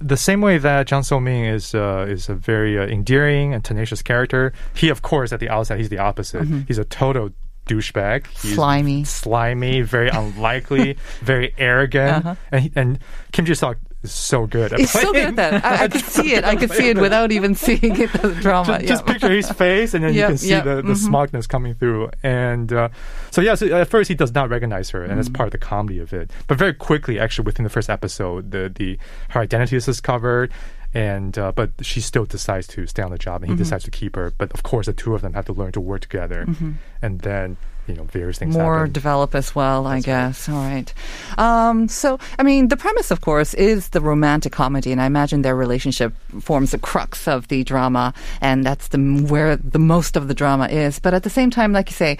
The 0.00 0.16
same 0.16 0.40
way 0.42 0.58
that 0.58 0.86
Jang 0.90 1.02
So 1.04 1.18
Ming 1.18 1.44
is 1.46 1.74
uh, 1.74 2.04
is 2.14 2.28
a 2.28 2.34
very 2.34 2.76
uh, 2.78 2.84
endearing 2.96 3.54
and 3.54 3.64
tenacious 3.64 4.02
character, 4.02 4.52
he 4.74 4.90
of 4.90 5.00
course 5.02 5.32
at 5.32 5.40
the 5.40 5.48
outset 5.48 5.78
he's 5.78 5.88
the 5.88 5.98
opposite. 5.98 6.42
Mm-hmm. 6.42 6.60
He's 6.68 6.78
a 6.78 6.84
total 6.84 7.30
douchebag. 7.70 8.26
He's 8.42 8.54
Slimy. 8.56 9.04
slimy, 9.04 9.80
very 9.82 10.10
unlikely, 10.10 10.98
very 11.22 11.54
arrogant, 11.56 12.26
Uh-huh. 12.26 12.34
and 12.52 12.60
he, 12.62 12.72
and 12.76 12.98
Kim 13.32 13.44
Ji 13.46 13.54
Suk 13.54 13.78
is 14.04 14.12
so 14.12 14.46
good 14.46 14.72
at 14.72 14.78
He's 14.78 14.90
so 14.90 15.00
good 15.12 15.12
playing 15.12 15.28
at 15.28 15.62
that. 15.62 15.64
I, 15.64 15.84
I 15.84 15.88
could 15.94 16.04
see 16.04 16.34
it. 16.34 16.44
I 16.44 16.56
could 16.56 16.70
see 16.70 16.88
it 16.88 16.98
without 16.98 17.32
even 17.32 17.54
seeing 17.64 18.00
it, 18.00 18.12
the 18.12 18.34
drama. 18.40 18.78
just, 18.78 18.86
just 18.88 19.06
yeah. 19.06 19.12
picture 19.12 19.30
his 19.30 19.50
face, 19.50 19.94
and 19.94 20.04
then 20.04 20.14
you 20.14 20.26
can 20.26 20.38
see 20.38 20.50
yep, 20.50 20.64
the, 20.64 20.76
the 20.76 20.82
mhm. 20.92 20.96
smugness 20.96 21.46
coming 21.46 21.74
through. 21.74 22.10
And 22.22 22.72
uh, 22.72 22.88
so, 23.30 23.40
yeah, 23.40 23.54
so 23.54 23.66
at 23.74 23.88
first 23.88 24.08
he 24.08 24.14
does 24.14 24.32
not 24.34 24.48
recognize 24.50 24.90
her, 24.90 25.02
and 25.02 25.14
Mm. 25.14 25.20
it's 25.20 25.28
part 25.28 25.46
of 25.48 25.52
the 25.52 25.58
comedy 25.58 25.98
of 25.98 26.12
it. 26.12 26.30
But 26.46 26.58
very 26.58 26.74
quickly, 26.74 27.18
actually, 27.18 27.46
within 27.46 27.64
the 27.64 27.70
first 27.70 27.88
episode, 27.90 28.50
the 28.50 28.70
the 28.74 28.98
her 29.30 29.40
identity 29.40 29.76
is 29.76 29.86
discovered. 29.86 30.52
And 30.96 31.36
uh, 31.36 31.50
but 31.50 31.70
she 31.82 32.00
still 32.00 32.24
decides 32.24 32.68
to 32.68 32.86
stay 32.86 33.02
on 33.02 33.10
the 33.10 33.18
job, 33.18 33.42
and 33.42 33.50
he 33.50 33.54
Mhm. 33.56 33.58
decides 33.58 33.82
to 33.82 33.90
keep 33.90 34.14
her. 34.14 34.32
But 34.38 34.52
of 34.52 34.62
course, 34.62 34.86
the 34.86 34.92
two 34.92 35.12
of 35.16 35.22
them 35.22 35.32
have 35.34 35.44
to 35.46 35.52
learn 35.52 35.72
to 35.72 35.80
work 35.80 36.02
together, 36.02 36.44
Mhm. 36.46 36.74
and 37.02 37.20
then 37.22 37.56
you 37.86 37.94
know 37.94 38.04
various 38.04 38.38
things 38.38 38.54
more 38.54 38.78
happen. 38.78 38.92
develop 38.92 39.34
as 39.34 39.54
well, 39.54 39.86
I 39.86 40.00
guess. 40.00 40.48
All 40.48 40.56
right. 40.56 40.92
Um, 41.38 41.88
so, 41.88 42.18
I 42.38 42.42
mean, 42.42 42.68
the 42.68 42.76
premise, 42.76 43.10
of 43.10 43.20
course, 43.20 43.54
is 43.54 43.90
the 43.90 44.00
romantic 44.00 44.52
comedy, 44.52 44.92
and 44.92 45.00
I 45.00 45.06
imagine 45.06 45.42
their 45.42 45.56
relationship 45.56 46.14
forms 46.40 46.70
the 46.70 46.78
crux 46.78 47.28
of 47.28 47.48
the 47.48 47.64
drama, 47.64 48.14
and 48.40 48.64
that's 48.64 48.88
the 48.88 48.98
where 48.98 49.56
the 49.56 49.78
most 49.78 50.16
of 50.16 50.28
the 50.28 50.34
drama 50.34 50.68
is. 50.68 50.98
But 50.98 51.14
at 51.14 51.22
the 51.22 51.30
same 51.30 51.50
time, 51.50 51.72
like 51.72 51.90
you 51.90 51.94
say. 51.94 52.18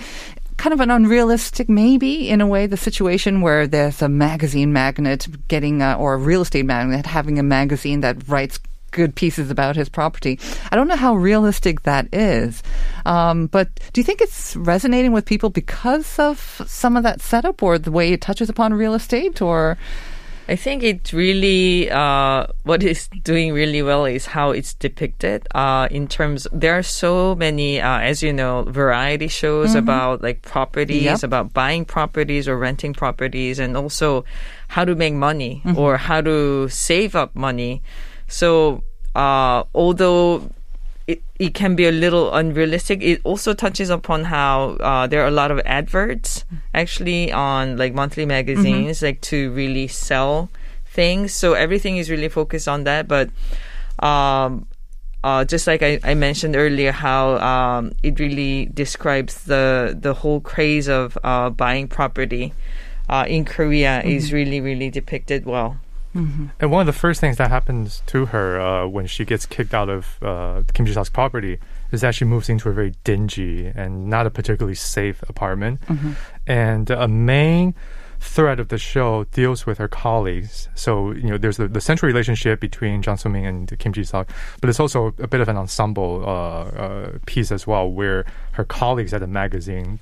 Kind 0.56 0.72
of 0.72 0.78
an 0.78 0.88
unrealistic, 0.88 1.68
maybe 1.68 2.30
in 2.30 2.40
a 2.40 2.46
way, 2.46 2.68
the 2.68 2.76
situation 2.76 3.40
where 3.40 3.66
there's 3.66 4.00
a 4.02 4.08
magazine 4.08 4.72
magnet 4.72 5.26
getting, 5.48 5.82
uh, 5.82 5.96
or 5.96 6.14
a 6.14 6.16
real 6.16 6.42
estate 6.42 6.64
magnet 6.64 7.06
having 7.06 7.40
a 7.40 7.42
magazine 7.42 8.02
that 8.02 8.28
writes 8.28 8.60
good 8.94 9.14
pieces 9.14 9.50
about 9.50 9.74
his 9.76 9.88
property. 9.90 10.38
I 10.70 10.76
don't 10.76 10.88
know 10.88 10.96
how 10.96 11.14
realistic 11.16 11.82
that 11.82 12.06
is. 12.14 12.62
Um, 13.04 13.48
but 13.48 13.68
do 13.92 14.00
you 14.00 14.04
think 14.04 14.22
it's 14.22 14.54
resonating 14.56 15.12
with 15.12 15.26
people 15.26 15.50
because 15.50 16.18
of 16.18 16.62
some 16.66 16.96
of 16.96 17.02
that 17.02 17.20
setup 17.20 17.62
or 17.62 17.76
the 17.76 17.90
way 17.90 18.12
it 18.14 18.20
touches 18.22 18.48
upon 18.48 18.72
real 18.72 18.94
estate 18.94 19.42
or? 19.42 19.76
I 20.46 20.56
think 20.56 20.82
it 20.82 21.10
really 21.14 21.90
uh, 21.90 22.46
what 22.64 22.82
is 22.82 23.08
doing 23.24 23.54
really 23.56 23.80
well 23.80 24.04
is 24.04 24.26
how 24.26 24.50
it's 24.52 24.74
depicted. 24.74 25.48
Uh, 25.54 25.88
in 25.90 26.06
terms, 26.06 26.46
there 26.52 26.76
are 26.76 26.82
so 26.84 27.34
many, 27.34 27.80
uh, 27.80 28.00
as 28.00 28.22
you 28.22 28.30
know, 28.30 28.64
variety 28.68 29.28
shows 29.28 29.72
Mhm. 29.72 29.78
about 29.88 30.20
like 30.22 30.42
properties, 30.42 31.02
Yep. 31.04 31.22
about 31.24 31.46
buying 31.56 31.86
properties 31.88 32.44
or 32.46 32.58
renting 32.60 32.92
properties, 32.92 33.58
and 33.58 33.72
also 33.74 34.24
how 34.68 34.84
to 34.84 34.94
make 34.94 35.14
money 35.16 35.62
Mhm. 35.64 35.78
or 35.80 35.96
how 35.96 36.20
to 36.20 36.68
save 36.68 37.16
up 37.16 37.32
money. 37.34 37.80
So, 38.28 38.82
uh, 39.14 39.64
although 39.74 40.50
it, 41.06 41.22
it 41.38 41.54
can 41.54 41.76
be 41.76 41.86
a 41.86 41.92
little 41.92 42.32
unrealistic. 42.34 43.02
It 43.02 43.20
also 43.24 43.52
touches 43.52 43.90
upon 43.90 44.24
how 44.24 44.76
uh, 44.80 45.06
there 45.06 45.22
are 45.22 45.28
a 45.28 45.30
lot 45.30 45.50
of 45.50 45.60
adverts 45.66 46.44
actually 46.72 47.30
on 47.30 47.76
like 47.76 47.92
monthly 47.94 48.24
magazines, 48.24 49.02
like 49.02 49.20
to 49.22 49.50
really 49.52 49.86
sell 49.86 50.48
things. 50.86 51.34
So 51.34 51.52
everything 51.52 51.98
is 51.98 52.08
really 52.10 52.28
focused 52.28 52.68
on 52.68 52.84
that. 52.84 53.06
But 53.06 53.28
um, 53.98 54.66
uh, 55.22 55.44
just 55.44 55.66
like 55.66 55.82
I, 55.82 56.00
I 56.02 56.14
mentioned 56.14 56.56
earlier, 56.56 56.92
how 56.92 57.36
um, 57.38 57.92
it 58.02 58.18
really 58.18 58.66
describes 58.66 59.44
the 59.44 59.96
the 59.98 60.14
whole 60.14 60.40
craze 60.40 60.88
of 60.88 61.18
uh, 61.22 61.50
buying 61.50 61.88
property 61.88 62.54
uh, 63.08 63.24
in 63.28 63.44
Korea 63.44 64.02
is 64.02 64.32
really 64.32 64.60
really 64.60 64.90
depicted 64.90 65.44
well. 65.44 65.76
And 66.60 66.70
one 66.70 66.80
of 66.80 66.86
the 66.86 66.98
first 66.98 67.20
things 67.20 67.36
that 67.38 67.50
happens 67.50 68.02
to 68.06 68.26
her 68.26 68.60
uh, 68.60 68.86
when 68.86 69.06
she 69.06 69.24
gets 69.24 69.46
kicked 69.46 69.74
out 69.74 69.88
of 69.88 70.22
uh, 70.22 70.62
Kim 70.72 70.86
Ji-suk's 70.86 71.10
property 71.10 71.58
is 71.90 72.00
that 72.02 72.14
she 72.14 72.24
moves 72.24 72.48
into 72.48 72.68
a 72.68 72.72
very 72.72 72.94
dingy 73.02 73.66
and 73.66 74.08
not 74.08 74.26
a 74.26 74.30
particularly 74.30 74.76
safe 74.76 75.22
apartment. 75.28 75.80
And 76.46 76.90
a 76.90 77.08
main 77.08 77.74
thread 78.20 78.58
of 78.58 78.68
the 78.68 78.78
show 78.78 79.24
deals 79.24 79.66
with 79.66 79.78
her 79.78 79.88
colleagues. 79.88 80.68
So, 80.74 81.12
you 81.12 81.28
know, 81.30 81.36
there's 81.36 81.58
the, 81.58 81.68
the 81.68 81.80
central 81.80 82.06
relationship 82.06 82.60
between 82.60 83.02
Jang 83.02 83.16
So-min 83.16 83.44
and 83.44 83.78
Kim 83.78 83.92
Ji-suk, 83.92 84.30
but 84.60 84.70
it's 84.70 84.80
also 84.80 85.14
a 85.18 85.26
bit 85.26 85.40
of 85.40 85.48
an 85.48 85.56
ensemble 85.56 86.22
uh, 86.24 86.30
uh, 86.30 87.18
piece 87.26 87.52
as 87.52 87.66
well, 87.66 87.90
where 87.90 88.24
her 88.52 88.64
colleagues 88.64 89.12
at 89.12 89.20
the 89.20 89.26
magazine 89.26 89.98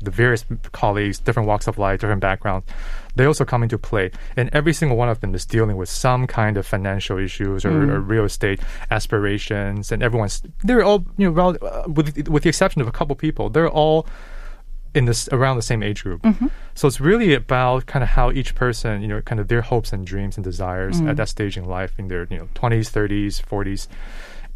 the 0.00 0.10
various 0.10 0.44
colleagues, 0.72 1.18
different 1.18 1.48
walks 1.48 1.66
of 1.66 1.78
life, 1.78 2.00
different 2.00 2.20
backgrounds, 2.20 2.66
they 3.16 3.24
also 3.24 3.44
come 3.44 3.62
into 3.62 3.78
play. 3.78 4.10
And 4.36 4.48
every 4.52 4.72
single 4.72 4.96
one 4.96 5.08
of 5.08 5.20
them 5.20 5.34
is 5.34 5.44
dealing 5.44 5.76
with 5.76 5.88
some 5.88 6.26
kind 6.26 6.56
of 6.56 6.66
financial 6.66 7.18
issues 7.18 7.64
or, 7.64 7.70
Mm. 7.70 7.90
or 7.90 8.00
real 8.00 8.24
estate 8.24 8.60
aspirations. 8.90 9.90
And 9.92 10.02
everyone's, 10.02 10.42
they're 10.64 10.82
all, 10.84 11.04
you 11.16 11.26
know, 11.26 11.32
rel- 11.32 11.56
uh, 11.62 11.84
with, 11.88 12.28
with 12.28 12.42
the 12.42 12.48
exception 12.48 12.80
of 12.82 12.88
a 12.88 12.92
couple 12.92 13.14
people, 13.16 13.48
they're 13.50 13.68
all 13.68 14.06
in 14.94 15.04
this 15.04 15.28
around 15.30 15.56
the 15.56 15.62
same 15.62 15.82
age 15.82 16.02
group. 16.04 16.22
Mm-hmm. 16.22 16.46
So 16.74 16.88
it's 16.88 17.00
really 17.00 17.34
about 17.34 17.84
kind 17.86 18.02
of 18.02 18.08
how 18.10 18.30
each 18.32 18.54
person, 18.54 19.02
you 19.02 19.08
know, 19.08 19.20
kind 19.20 19.40
of 19.40 19.48
their 19.48 19.60
hopes 19.62 19.92
and 19.92 20.06
dreams 20.06 20.36
and 20.38 20.44
desires 20.44 21.00
Mm. 21.00 21.10
at 21.10 21.16
that 21.16 21.28
stage 21.28 21.56
in 21.58 21.64
life 21.64 21.92
in 21.98 22.08
their, 22.08 22.26
you 22.30 22.38
know, 22.38 22.48
20s, 22.54 22.90
30s, 22.90 23.42
40s, 23.42 23.88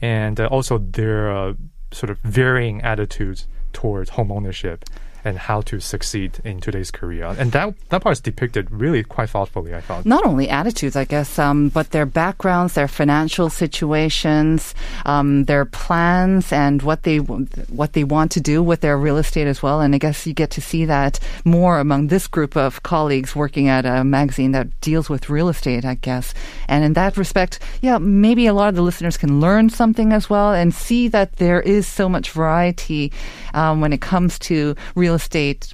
and 0.00 0.40
uh, 0.40 0.46
also 0.46 0.78
their 0.78 1.30
uh, 1.30 1.52
sort 1.92 2.08
of 2.10 2.18
varying 2.20 2.80
attitudes 2.82 3.46
towards 3.72 4.10
home 4.10 4.32
ownership 4.32 4.84
and 5.24 5.38
how 5.38 5.60
to 5.62 5.80
succeed 5.80 6.38
in 6.44 6.60
today's 6.60 6.90
Korea. 6.90 7.30
And 7.38 7.52
that 7.52 7.74
that 7.90 8.02
part 8.02 8.12
is 8.14 8.20
depicted 8.20 8.70
really 8.70 9.02
quite 9.02 9.30
thoughtfully, 9.30 9.74
I 9.74 9.80
thought. 9.80 10.06
not 10.06 10.24
only 10.24 10.48
attitudes, 10.48 10.96
I 10.96 11.04
guess, 11.04 11.38
um, 11.38 11.68
but 11.68 11.90
their 11.90 12.06
backgrounds, 12.06 12.74
their 12.74 12.88
financial 12.88 13.50
situations, 13.50 14.74
um, 15.06 15.44
their 15.44 15.64
plans, 15.64 16.52
and 16.52 16.82
what 16.82 17.02
they 17.02 17.18
what 17.18 17.92
they 17.92 18.04
want 18.04 18.32
to 18.32 18.40
do 18.40 18.62
with 18.62 18.80
their 18.80 18.98
real 18.98 19.18
estate 19.18 19.46
as 19.46 19.62
well. 19.62 19.80
And 19.80 19.94
I 19.94 19.98
guess 19.98 20.26
you 20.26 20.32
get 20.32 20.50
to 20.52 20.60
see 20.60 20.84
that 20.86 21.20
more 21.44 21.78
among 21.78 22.08
this 22.08 22.26
group 22.26 22.56
of 22.56 22.82
colleagues 22.82 23.36
working 23.36 23.68
at 23.68 23.84
a 23.86 24.04
magazine 24.04 24.52
that 24.52 24.80
deals 24.80 25.08
with 25.08 25.28
real 25.30 25.48
estate, 25.48 25.84
I 25.84 25.94
guess. 25.94 26.34
And 26.68 26.84
in 26.84 26.92
that 26.94 27.16
respect, 27.16 27.58
yeah, 27.80 27.98
maybe 27.98 28.46
a 28.46 28.54
lot 28.54 28.68
of 28.68 28.74
the 28.74 28.82
listeners 28.82 29.16
can 29.16 29.40
learn 29.40 29.70
something 29.70 30.12
as 30.12 30.30
well 30.30 30.52
and 30.52 30.74
see 30.74 31.08
that 31.08 31.36
there 31.36 31.60
is 31.60 31.86
so 31.86 32.08
much 32.08 32.30
variety 32.30 33.12
um, 33.54 33.80
when 33.80 33.92
it 33.92 34.00
comes 34.00 34.38
to 34.40 34.74
real 34.94 35.09
estate 35.14 35.72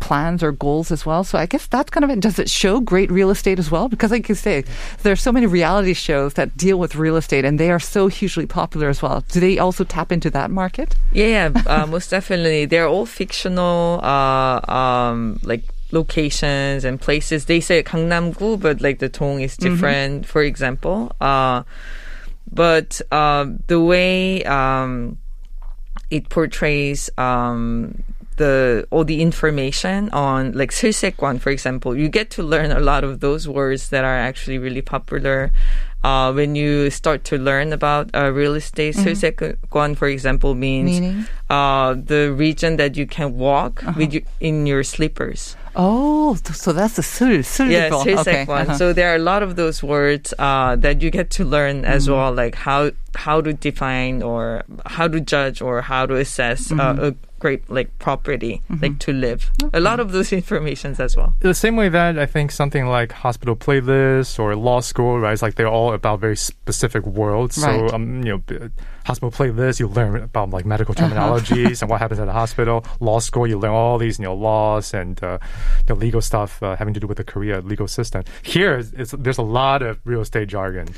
plans 0.00 0.42
or 0.42 0.52
goals 0.52 0.90
as 0.90 1.06
well. 1.06 1.24
So 1.24 1.38
I 1.38 1.46
guess 1.46 1.66
that's 1.66 1.90
kind 1.90 2.04
of 2.04 2.10
it. 2.10 2.20
Does 2.20 2.38
it 2.38 2.48
show 2.50 2.80
great 2.80 3.10
real 3.10 3.30
estate 3.30 3.58
as 3.58 3.70
well? 3.70 3.88
Because 3.88 4.10
like 4.10 4.28
you 4.28 4.34
say, 4.34 4.64
there 5.02 5.12
are 5.12 5.16
so 5.16 5.32
many 5.32 5.46
reality 5.46 5.94
shows 5.94 6.34
that 6.34 6.56
deal 6.56 6.78
with 6.78 6.94
real 6.94 7.16
estate 7.16 7.44
and 7.44 7.58
they 7.58 7.70
are 7.70 7.80
so 7.80 8.08
hugely 8.08 8.46
popular 8.46 8.88
as 8.88 9.02
well. 9.02 9.24
Do 9.28 9.40
they 9.40 9.58
also 9.58 9.84
tap 9.84 10.12
into 10.12 10.30
that 10.30 10.50
market? 10.50 10.94
Yeah, 11.12 11.50
uh, 11.66 11.86
most 11.88 12.10
definitely. 12.10 12.66
They're 12.66 12.88
all 12.88 13.06
fictional, 13.06 14.00
uh, 14.04 14.60
um, 14.70 15.40
like 15.42 15.64
locations 15.92 16.84
and 16.84 17.00
places. 17.00 17.46
They 17.46 17.60
say 17.60 17.82
Gangnam-gu, 17.82 18.58
but 18.58 18.80
like 18.80 18.98
the 18.98 19.08
tone 19.08 19.40
is 19.40 19.56
different. 19.56 20.26
For 20.26 20.42
example, 20.42 21.14
uh, 21.20 21.62
but 22.52 23.00
uh, 23.10 23.46
the 23.66 23.80
way 23.80 24.44
um, 24.44 25.18
it 26.10 26.28
portrays 26.28 27.10
um, 27.18 28.02
the 28.37 28.87
all 28.89 29.03
the 29.03 29.21
information 29.21 30.09
on 30.11 30.53
like 30.53 30.71
실세권, 30.71 31.39
for 31.41 31.49
example, 31.49 31.95
you 31.95 32.07
get 32.09 32.29
to 32.31 32.43
learn 32.43 32.71
a 32.71 32.79
lot 32.79 33.03
of 33.03 33.19
those 33.19 33.47
words 33.47 33.89
that 33.89 34.03
are 34.03 34.15
actually 34.17 34.57
really 34.57 34.81
popular. 34.81 35.51
Uh, 36.01 36.31
when 36.31 36.55
you 36.55 36.89
start 36.89 37.25
to 37.25 37.35
learn 37.37 37.73
about 37.73 38.07
uh, 38.15 38.31
real 38.31 38.55
estate, 38.55 38.95
실세권, 38.95 39.97
for 39.97 40.07
example, 40.07 40.55
means 40.55 40.95
Meaning? 41.01 41.25
uh, 41.49 41.93
the 41.93 42.31
region 42.31 42.77
that 42.77 42.95
you 42.95 43.05
can 43.05 43.35
walk 43.37 43.83
with 43.97 44.13
you, 44.13 44.23
in 44.39 44.65
your 44.65 44.81
slippers. 44.83 45.57
Oh, 45.75 46.35
th- 46.39 46.55
so 46.55 46.71
that's 46.71 46.95
the 46.95 47.01
술, 47.03 47.43
술 47.43 47.69
Yes, 47.69 47.89
people. 47.91 48.03
his 48.07 48.19
okay. 48.19 48.45
one. 48.45 48.67
uh-huh. 48.71 48.77
So 48.77 48.93
there 48.93 49.11
are 49.11 49.15
a 49.15 49.25
lot 49.27 49.43
of 49.43 49.57
those 49.57 49.83
words 49.83 50.33
uh, 50.39 50.77
that 50.77 51.01
you 51.01 51.11
get 51.11 51.31
to 51.31 51.43
learn 51.43 51.83
as 51.83 52.07
Mm-hmm. 52.07 52.13
well, 52.15 52.31
like 52.31 52.55
how 52.55 52.91
how 53.15 53.41
to 53.41 53.51
define 53.51 54.23
or 54.23 54.63
how 54.85 55.09
to 55.09 55.19
judge 55.19 55.59
or 55.61 55.81
how 55.81 56.05
to 56.07 56.15
assess 56.15 56.71
Mm-hmm. 56.71 56.79
uh, 56.79 57.07
a 57.09 57.15
great 57.44 57.68
like 57.68 57.90
property, 57.98 58.62
like 58.80 58.98
to 58.98 59.12
live. 59.12 59.52
A 59.74 59.80
lot 59.80 60.00
of 60.00 60.12
those 60.12 60.32
informations 60.40 60.98
as 60.98 61.14
well. 61.14 61.34
The 61.40 61.52
same 61.52 61.76
way 61.76 61.90
that 61.90 62.18
I 62.18 62.24
think 62.24 62.50
something 62.50 62.86
like 62.86 63.12
hospital 63.12 63.54
playlists 63.54 64.38
or 64.38 64.56
law 64.56 64.80
school, 64.80 65.20
right? 65.20 65.34
It's 65.34 65.42
like 65.42 65.56
they're 65.56 65.68
all 65.68 65.92
about 65.92 66.20
very 66.20 66.38
specific 66.38 67.04
worlds. 67.04 67.58
Right. 67.58 67.90
So, 67.90 67.94
um, 67.94 68.24
you 68.24 68.32
know, 68.48 68.70
hospital 69.04 69.30
playlist, 69.30 69.80
you 69.80 69.88
learn 69.88 70.16
about 70.16 70.50
like 70.50 70.64
medical 70.64 70.94
terminologies 70.94 71.80
and 71.82 71.90
what 71.90 72.00
happens 72.00 72.20
at 72.20 72.26
the 72.26 72.32
hospital. 72.42 72.84
Law 73.00 73.18
school, 73.20 73.46
you 73.46 73.58
learn 73.58 73.70
all 73.72 73.98
these, 73.98 74.18
you 74.18 74.24
know, 74.24 74.34
laws 74.34 74.94
and 74.94 75.22
uh, 75.22 75.38
you 75.86 75.94
know, 75.94 76.00
legal 76.00 76.20
stuff 76.20 76.62
uh, 76.62 76.76
having 76.76 76.94
to 76.94 77.00
do 77.00 77.06
with 77.06 77.16
the 77.18 77.24
Korea 77.24 77.60
legal 77.60 77.88
system. 77.88 78.24
Here, 78.42 78.78
it's, 78.78 78.92
it's, 78.92 79.10
there's 79.12 79.38
a 79.38 79.42
lot 79.42 79.82
of 79.82 79.98
real 80.04 80.20
estate 80.20 80.48
jargon. 80.48 80.88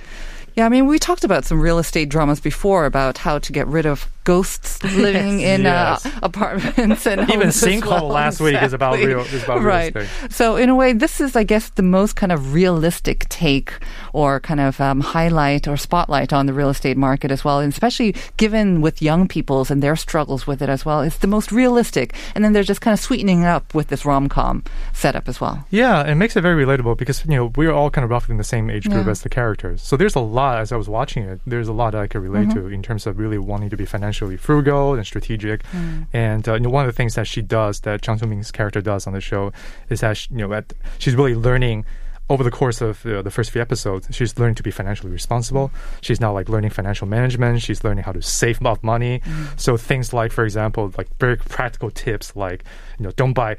Yeah, 0.55 0.65
I 0.65 0.71
mean, 0.71 0.87
we 0.87 0.99
talked 0.99 1.23
about 1.23 1.45
some 1.45 1.61
real 1.61 1.79
estate 1.79 2.09
dramas 2.09 2.41
before 2.41 2.87
about 2.87 3.19
how 3.19 3.39
to 3.39 3.53
get 3.53 3.67
rid 3.67 3.85
of 3.85 4.09
ghosts 4.25 4.83
living 4.97 5.41
in 5.41 5.63
Yes. 5.63 6.07
uh, 6.07 6.11
apartments 6.23 7.07
and 7.07 7.31
Even 7.31 7.49
Sinkhole 7.49 7.91
well. 7.91 8.09
last 8.09 8.41
week 8.41 8.61
is 8.63 8.73
about 8.73 8.99
real- 8.99 9.21
is 9.21 9.45
about 9.45 9.59
real 9.59 9.67
right. 9.67 9.95
estate. 9.97 10.33
So 10.33 10.57
in 10.57 10.69
a 10.71 10.75
way, 10.75 10.93
this 10.95 11.21
is, 11.21 11.37
I 11.37 11.45
guess, 11.45 11.69
the 11.71 11.83
most 11.83 12.17
kind 12.17 12.33
of 12.33 12.55
realistic 12.55 13.29
take 13.29 13.73
or 14.13 14.41
kind 14.41 14.61
of 14.61 14.81
um, 14.81 15.01
highlight 15.01 15.69
or 15.69 15.77
spotlight 15.77 16.33
on 16.33 16.47
the 16.47 16.53
real 16.53 16.71
estate 16.71 16.97
market 16.97 17.31
as 17.31 17.45
well, 17.45 17.61
and 17.61 17.73
especially 17.73 17.96
given 18.37 18.81
with 18.81 19.01
young 19.03 19.29
people's 19.29 19.71
and 19.71 19.83
their 19.83 19.97
struggles 19.97 20.47
with 20.47 20.63
it 20.63 20.69
as 20.69 20.85
well. 20.85 21.01
It's 21.03 21.19
the 21.19 21.27
most 21.27 21.53
realistic, 21.53 22.15
and 22.35 22.45
then 22.45 22.53
they're 22.53 22.63
just 22.63 22.81
kind 22.81 22.93
of 22.93 23.01
sweetening 23.01 23.43
it 23.43 23.47
up 23.47 23.75
with 23.75 23.89
this 23.89 24.05
rom 24.05 24.29
com 24.29 24.63
setup 24.93 25.29
as 25.29 25.41
well. 25.41 25.67
Yeah, 25.71 26.03
it 26.07 26.15
makes 26.17 26.37
it 26.37 26.43
very 26.43 26.65
relatable 26.65 26.97
because 26.99 27.25
you 27.25 27.31
know 27.37 27.53
we're 27.57 27.73
all 27.73 27.91
kind 27.91 28.05
of 28.05 28.11
roughly 28.11 28.33
in 28.33 28.39
the 28.39 28.45
same 28.45 28.71
age 28.71 28.89
group 28.89 29.05
Yeah. 29.07 29.11
as 29.11 29.23
the 29.23 29.29
characters. 29.29 29.83
So 29.83 29.97
there's 29.97 30.15
a 30.15 30.21
lot 30.21 30.59
as 30.59 30.73
I 30.73 30.77
was 30.77 30.89
watching 30.89 31.25
it. 31.25 31.41
There's 31.47 31.69
a 31.69 31.73
lot 31.73 31.93
that 31.93 32.03
I 32.03 32.07
could 32.07 32.23
relate 32.23 32.49
Mm-hmm. 32.49 32.59
to 32.69 32.75
in 32.75 32.83
terms 32.83 33.07
of 33.07 33.19
really 33.19 33.39
wanting 33.39 33.71
to 33.71 33.77
be 33.77 33.87
financially 33.87 34.37
frugal 34.37 34.95
and 34.95 35.07
strategic. 35.07 35.63
Mm. 35.73 36.07
And 36.13 36.49
uh, 36.49 36.55
you 36.55 36.61
know, 36.61 36.71
one 36.71 36.85
of 36.85 36.89
the 36.93 36.97
things 36.97 37.15
that 37.15 37.27
she 37.27 37.41
does, 37.43 37.81
that 37.81 38.03
Chang 38.03 38.19
Soo 38.19 38.27
Ming's 38.27 38.51
character 38.51 38.81
does 38.81 39.07
on 39.07 39.13
the 39.15 39.21
show, 39.21 39.53
is 39.89 40.01
that 40.01 40.17
she, 40.17 40.29
you 40.31 40.39
know 40.47 40.53
at, 40.53 40.73
she's 40.99 41.15
really 41.15 41.35
learning. 41.35 41.85
Over 42.29 42.43
the 42.43 42.51
course 42.51 42.81
of 42.81 43.07
uh, 43.07 43.23
the 43.23 43.31
first 43.31 43.53
few 43.53 43.63
episodes, 43.63 44.09
she's 44.11 44.37
learning 44.37 44.57
to 44.57 44.63
be 44.65 44.73
financially 44.73 45.13
responsible. 45.13 45.71
She's 46.01 46.21
now 46.21 46.33
like 46.33 46.49
learning 46.49 46.71
financial 46.71 47.07
management. 47.07 47.63
She's 47.63 47.85
learning 47.85 48.03
how 48.03 48.13
to 48.13 48.21
save 48.21 48.65
up 48.67 48.83
money. 48.83 49.21
Mm. 49.21 49.61
So 49.61 49.77
things 49.77 50.13
like, 50.13 50.33
for 50.33 50.45
example, 50.45 50.93
like 50.99 51.09
very 51.19 51.37
practical 51.37 51.91
tips, 51.91 52.35
like 52.35 52.65
you 52.99 53.05
know, 53.05 53.13
don't 53.13 53.33
buy 53.33 53.57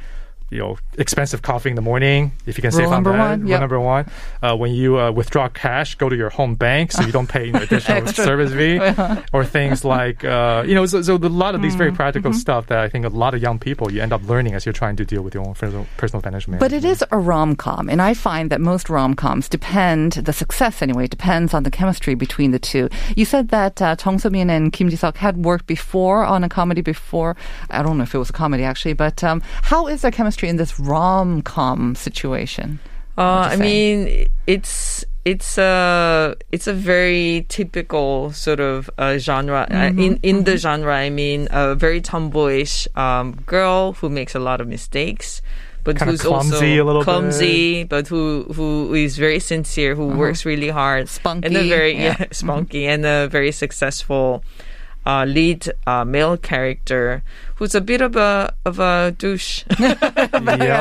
you 0.49 0.59
know 0.59 0.77
expensive 0.97 1.41
coffee 1.41 1.69
in 1.69 1.75
the 1.75 1.81
morning 1.81 2.31
if 2.45 2.57
you 2.57 2.61
can 2.61 2.71
Rule 2.71 2.77
save 2.77 2.87
on 2.87 2.91
number 2.93 3.11
that. 3.11 3.29
one, 3.29 3.41
Rule 3.41 3.49
yep. 3.49 3.59
number 3.59 3.79
one. 3.79 4.09
Uh, 4.41 4.55
when 4.55 4.71
you 4.71 4.99
uh, 4.99 5.11
withdraw 5.11 5.49
cash, 5.49 5.95
go 5.95 6.09
to 6.09 6.15
your 6.15 6.29
home 6.29 6.55
bank 6.55 6.91
so 6.91 7.03
you 7.03 7.11
don't 7.11 7.27
pay 7.27 7.49
additional 7.53 8.07
service 8.07 8.53
fee. 8.53 8.79
or 9.33 9.45
things 9.45 9.83
like 9.83 10.23
uh, 10.23 10.63
you 10.65 10.75
know, 10.75 10.85
so, 10.85 11.01
so 11.01 11.15
a 11.15 11.17
lot 11.17 11.55
of 11.55 11.61
these 11.61 11.75
very 11.75 11.91
practical 11.91 12.31
mm-hmm. 12.31 12.39
stuff 12.39 12.67
that 12.67 12.79
I 12.79 12.89
think 12.89 13.05
a 13.05 13.09
lot 13.09 13.33
of 13.33 13.41
young 13.41 13.59
people 13.59 13.91
you 13.91 14.01
end 14.01 14.13
up 14.13 14.23
learning 14.27 14.53
as 14.53 14.65
you're 14.65 14.73
trying 14.73 14.95
to 14.97 15.05
deal 15.05 15.21
with 15.21 15.33
your 15.33 15.45
own 15.45 15.53
personal, 15.53 15.87
personal 15.97 16.21
financial 16.21 16.51
management. 16.51 16.71
But 16.71 16.75
it 16.75 16.85
is 16.85 17.03
a 17.11 17.17
rom 17.17 17.55
com, 17.55 17.89
and 17.89 18.01
I 18.01 18.13
find 18.13 18.49
that 18.51 18.61
most 18.61 18.89
rom 18.89 19.13
coms 19.15 19.49
depend, 19.49 20.13
the 20.13 20.33
success 20.33 20.81
anyway, 20.81 21.07
depends 21.07 21.53
on 21.53 21.63
the 21.63 21.71
chemistry 21.71 22.15
between 22.15 22.51
the 22.51 22.59
two. 22.59 22.89
You 23.15 23.25
said 23.25 23.49
that 23.49 23.81
uh, 23.81 23.95
Chong 23.95 24.19
So 24.19 24.29
Min 24.29 24.49
and 24.49 24.71
Kim 24.71 24.89
Ji 24.89 24.97
Seok 24.97 25.17
had 25.17 25.43
worked 25.43 25.67
before 25.67 26.23
on 26.23 26.43
a 26.43 26.49
comedy 26.49 26.81
before. 26.81 27.35
I 27.69 27.83
don't 27.83 27.97
know 27.97 28.03
if 28.03 28.13
it 28.13 28.17
was 28.17 28.29
a 28.29 28.33
comedy 28.33 28.63
actually, 28.63 28.93
but 28.93 29.23
um, 29.23 29.41
how 29.63 29.87
is 29.87 30.01
their 30.01 30.11
chemistry 30.11 30.36
in 30.43 30.57
this 30.57 30.79
rom 30.79 31.41
com 31.41 31.95
situation? 31.95 32.79
Uh, 33.17 33.49
I 33.51 33.55
say? 33.55 33.61
mean, 33.61 34.27
it's 34.45 35.03
it's 35.25 35.57
a 35.57 36.35
it's 36.51 36.67
a 36.67 36.73
very 36.73 37.45
typical 37.49 38.31
sort 38.31 38.59
of 38.59 38.89
uh, 38.97 39.17
genre. 39.17 39.67
Uh, 39.69 39.91
in 39.97 40.19
in 40.23 40.45
the 40.45 40.57
genre, 40.57 40.95
I 40.95 41.09
mean, 41.09 41.47
a 41.51 41.75
very 41.75 41.99
tomboyish 41.99 42.87
um, 42.95 43.33
girl 43.45 43.93
who 43.93 44.09
makes 44.09 44.35
a 44.35 44.39
lot 44.39 44.61
of 44.61 44.67
mistakes. 44.67 45.41
But 45.83 45.99
Kinda 45.99 46.11
who's 46.11 46.21
clumsy 46.21 46.53
also 46.53 46.65
a 46.65 46.83
little 46.83 47.03
clumsy, 47.03 47.85
but 47.85 48.07
who 48.07 48.43
who 48.53 48.93
is 48.93 49.17
very 49.17 49.39
sincere, 49.39 49.95
who 49.95 50.07
works 50.07 50.45
really 50.45 50.67
hard, 50.67 51.07
Spunky, 51.07 51.47
and 51.47 51.55
a 51.55 51.67
very 51.67 51.93
yeah. 51.93 52.15
yeah, 52.19 52.27
spunky, 52.31 52.85
and 52.87 53.05
a 53.05 53.27
very 53.29 53.53
successful 53.53 54.43
uh, 55.07 55.23
lead 55.23 55.71
uh, 55.87 56.03
male 56.03 56.35
character 56.35 57.23
who's 57.55 57.73
a 57.73 57.79
bit 57.81 58.01
of 58.01 58.17
a 58.17 58.53
of 58.65 58.79
a 58.79 59.15
douche. 59.17 59.63
yeah. 59.79 59.95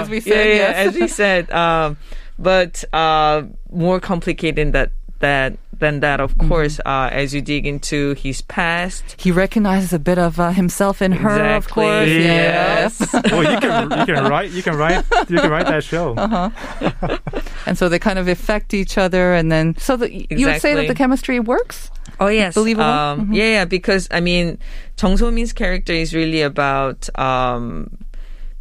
As 0.03 0.11
we 0.11 0.21
said, 0.21 0.47
yeah, 0.47 0.55
yes. 0.55 0.89
as 0.89 0.95
we 0.97 1.07
said, 1.07 1.51
um, 1.53 1.97
but 2.37 2.83
uh, 2.93 3.45
more 3.71 4.01
complicated 4.01 4.73
that 4.73 4.91
that 5.21 5.57
than 5.79 6.01
that, 6.01 6.21
of 6.21 6.37
Mm-hmm. 6.37 6.49
course. 6.49 6.81
Uh, 6.85 7.09
as 7.13 7.35
you 7.35 7.41
dig 7.41 7.67
into 7.67 8.15
his 8.15 8.43
past, 8.43 9.15
he 9.19 9.31
recognizes 9.31 9.93
a 9.93 9.99
bit 9.99 10.19
of 10.19 10.39
uh, 10.41 10.51
himself 10.51 11.01
in 11.03 11.13
her, 11.13 11.57
of 11.57 11.69
course. 11.69 12.09
Yes. 12.09 12.99
well, 13.31 13.43
you 13.51 13.59
can 13.61 13.91
you 14.01 14.07
can 14.15 14.25
write 14.31 14.51
you 14.51 14.63
can 14.63 14.77
write 14.77 15.05
you 15.29 15.39
can 15.41 15.51
write 15.51 15.67
that 15.67 15.85
show. 15.85 16.15
Uh-huh. 16.27 17.19
And 17.67 17.77
so 17.79 17.89
they 17.89 17.99
kind 17.99 18.19
of 18.19 18.29
affect 18.29 18.75
each 18.75 18.99
other, 18.99 19.35
and 19.35 19.51
then 19.51 19.77
so 19.79 19.97
that 19.97 20.13
you 20.13 20.47
would 20.47 20.61
say 20.61 20.75
that 20.75 20.87
the 20.89 20.95
chemistry 20.95 21.41
works. 21.41 21.91
Oh 22.21 22.29
yes, 22.29 22.55
Believable? 22.55 22.89
Um, 22.89 23.33
Yeah, 23.33 23.45
yeah. 23.61 23.65
Because 23.65 24.09
I 24.11 24.21
mean, 24.21 24.59
Jung 25.01 25.17
So 25.17 25.31
Min's 25.31 25.53
character 25.53 25.93
is 25.93 26.15
really 26.15 26.43
about 26.43 27.09
um, 27.19 27.91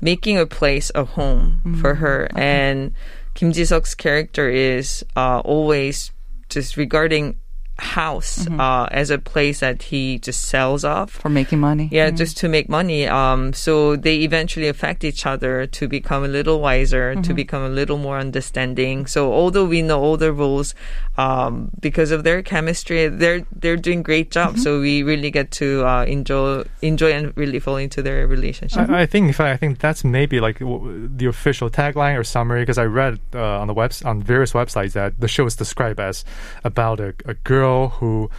making 0.02 0.38
a 0.38 0.46
place 0.46 0.92
a 0.96 1.06
home 1.06 1.78
for 1.82 1.96
her, 1.96 2.28
and 2.36 2.94
Kim 3.34 3.52
Ji 3.54 3.62
Seok's 3.64 3.96
character 3.96 4.50
is 4.50 5.04
uh, 5.16 5.40
always 5.46 6.12
just 6.56 6.78
regarding 6.78 7.38
house 7.78 8.48
uh, 8.48 8.88
as 8.92 9.10
a 9.10 9.18
place 9.18 9.60
that 9.60 9.82
he 9.84 10.18
just 10.20 10.46
sells 10.46 10.86
off. 10.86 11.12
for 11.12 11.30
making 11.30 11.60
money. 11.60 11.90
Yeah, 11.92 12.10
just 12.12 12.38
to 12.38 12.50
make 12.50 12.70
money. 12.70 13.08
Um, 13.08 13.54
so 13.54 13.96
they 13.96 14.18
eventually 14.20 14.68
affect 14.68 15.04
each 15.04 15.26
other 15.26 15.68
to 15.68 15.88
become 15.88 16.24
a 16.24 16.28
little 16.28 16.62
wiser, 16.62 17.16
to 17.16 17.34
become 17.34 17.64
a 17.64 17.70
little 17.70 17.98
more 17.98 18.18
understanding. 18.18 19.06
So 19.08 19.34
although 19.34 19.66
we 19.66 19.82
know 19.82 20.00
all 20.02 20.18
the 20.18 20.32
rules, 20.32 20.74
um, 21.18 21.70
because 21.80 22.12
of 22.12 22.24
their 22.24 22.42
chemistry, 22.42 23.08
they're 23.08 23.46
they're 23.52 23.78
doing 23.78 24.04
great 24.04 24.32
job. 24.32 24.58
So 24.58 24.80
we 24.80 25.04
really 25.04 25.32
get 25.32 25.52
to 25.60 25.86
uh, 25.86 26.06
enjoy 26.06 26.64
enjoy 26.82 27.12
and 27.12 27.36
really 27.36 27.60
fall 27.60 27.78
into 27.78 28.02
their 28.02 28.28
relationship. 28.28 28.90
I, 28.90 29.02
I 29.02 29.06
think, 29.06 29.28
in 29.28 29.34
fact, 29.34 29.54
I 29.54 29.58
think 29.58 29.80
that's 29.80 30.04
maybe 30.04 30.40
like 30.40 30.60
w- 30.60 31.10
the 31.14 31.26
official 31.26 31.70
tagline 31.70 32.18
or 32.18 32.24
summary 32.24 32.62
because 32.62 32.78
I 32.78 32.86
read 32.86 33.20
uh, 33.34 33.60
on 33.60 33.68
the 33.68 33.74
webs 33.74 34.02
on 34.04 34.22
various 34.22 34.54
websites 34.54 34.94
that 34.94 35.20
the 35.20 35.28
show 35.28 35.46
is 35.46 35.56
described 35.56 36.00
as 36.00 36.24
about 36.64 37.00
a, 37.00 37.14
a 37.26 37.34
girl 37.34 37.65
who 38.00 38.30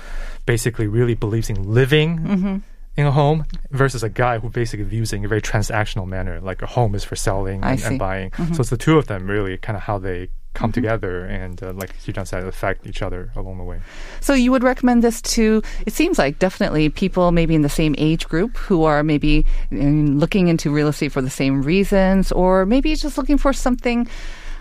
basically 0.47 0.87
really 0.87 1.15
believes 1.15 1.51
in 1.51 1.59
living. 1.75 2.19
Mm-hmm. 2.19 2.57
In 2.97 3.05
a 3.05 3.13
home 3.13 3.45
versus 3.71 4.03
a 4.03 4.09
guy 4.09 4.39
who 4.39 4.49
basically 4.49 4.87
views 4.87 5.13
it 5.13 5.17
in 5.17 5.25
a 5.27 5.29
very 5.29 5.43
transactional 5.43 6.07
manner, 6.07 6.41
like 6.41 6.63
a 6.63 6.67
home 6.67 6.95
is 6.95 7.05
for 7.05 7.15
selling 7.15 7.63
and, 7.63 7.79
and 7.85 7.99
buying. 7.99 8.31
Mm-hmm. 8.31 8.55
So 8.55 8.61
it's 8.63 8.71
the 8.71 8.79
two 8.79 8.97
of 8.97 9.07
them 9.07 9.29
really 9.29 9.59
kind 9.59 9.77
of 9.77 9.83
how 9.83 9.99
they 9.99 10.31
come 10.55 10.73
together 10.73 11.27
and, 11.27 11.63
uh, 11.63 11.75
like 11.75 11.91
you 12.07 12.15
just 12.15 12.31
said, 12.31 12.43
affect 12.45 12.87
each 12.87 13.03
other 13.03 13.31
along 13.37 13.59
the 13.59 13.65
way. 13.65 13.81
So 14.23 14.33
you 14.33 14.51
would 14.51 14.63
recommend 14.63 15.05
this 15.05 15.21
to? 15.37 15.63
It 15.85 15.93
seems 15.93 16.19
like 16.19 16.39
definitely 16.39 16.89
people 16.89 17.33
maybe 17.33 17.55
in 17.55 17.61
the 17.61 17.69
same 17.69 17.95
age 17.99 18.27
group 18.27 18.57
who 18.57 18.85
are 18.85 19.03
maybe 19.03 19.45
mm, 19.71 20.19
looking 20.19 20.49
into 20.49 20.73
real 20.73 20.89
estate 20.89 21.13
for 21.13 21.21
the 21.21 21.29
same 21.29 21.61
reasons, 21.61 22.33
or 22.33 22.65
maybe 22.65 22.97
just 22.97 23.19
looking 23.19 23.37
for 23.37 23.53
something. 23.53 24.09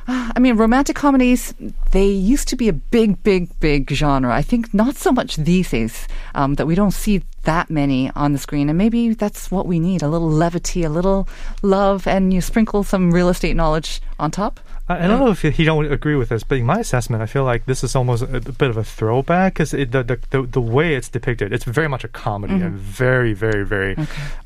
I 0.08 0.39
mean, 0.39 0.56
romantic 0.56 0.96
comedies, 0.96 1.54
they 1.91 2.08
used 2.08 2.48
to 2.50 2.56
be 2.56 2.70
a 2.70 2.74
big, 2.74 3.24
big, 3.24 3.60
big 3.60 3.89
genre. 3.89 4.34
I 4.34 4.44
think 4.44 4.74
not 4.74 4.96
so 4.96 5.12
much 5.12 5.36
these 5.38 5.72
days 5.72 6.08
um, 6.36 6.56
that 6.56 6.68
we 6.68 6.76
don't 6.76 6.91
see 6.91 7.24
that 7.44 7.70
many 7.70 8.12
on 8.12 8.34
the 8.34 8.38
screen. 8.38 8.70
And 8.70 8.78
maybe 8.78 9.13
that's 9.13 9.50
what 9.50 9.65
we 9.65 9.80
need 9.80 10.04
a 10.04 10.08
little 10.08 10.30
levity, 10.30 10.84
a 10.84 10.89
little 10.89 11.28
love, 11.62 12.06
and 12.06 12.34
you 12.34 12.41
sprinkle 12.41 12.84
some 12.84 13.12
real 13.12 13.30
estate 13.30 13.56
knowledge 13.56 14.02
on 14.20 14.30
top. 14.32 14.60
I, 14.88 15.06
I 15.06 15.08
don't 15.08 15.19
know 15.19 15.32
if 15.32 15.41
he 15.41 15.63
don't 15.63 15.91
agree 15.91 16.15
with 16.15 16.30
this, 16.30 16.43
but 16.43 16.58
in 16.58 16.65
my 16.65 16.80
assessment, 16.80 17.24
I 17.24 17.26
feel 17.26 17.43
like 17.43 17.65
this 17.65 17.84
is 17.84 17.95
almost 17.95 18.24
a, 18.24 18.38
a 18.38 18.39
bit 18.39 18.69
of 18.69 18.78
a 18.78 18.84
throwback 18.84 19.54
because 19.54 19.71
the, 19.71 19.86
the, 19.86 20.19
the 20.30 20.43
the 20.43 20.62
way 20.62 20.95
it's 20.95 21.10
depicted, 21.10 21.52
it's 21.52 21.65
very 21.65 21.88
much 21.88 22.04
a 22.04 22.08
comedy 22.08 22.54
and 22.65 22.76
very, 22.76 23.34
very, 23.34 23.65
very 23.65 23.95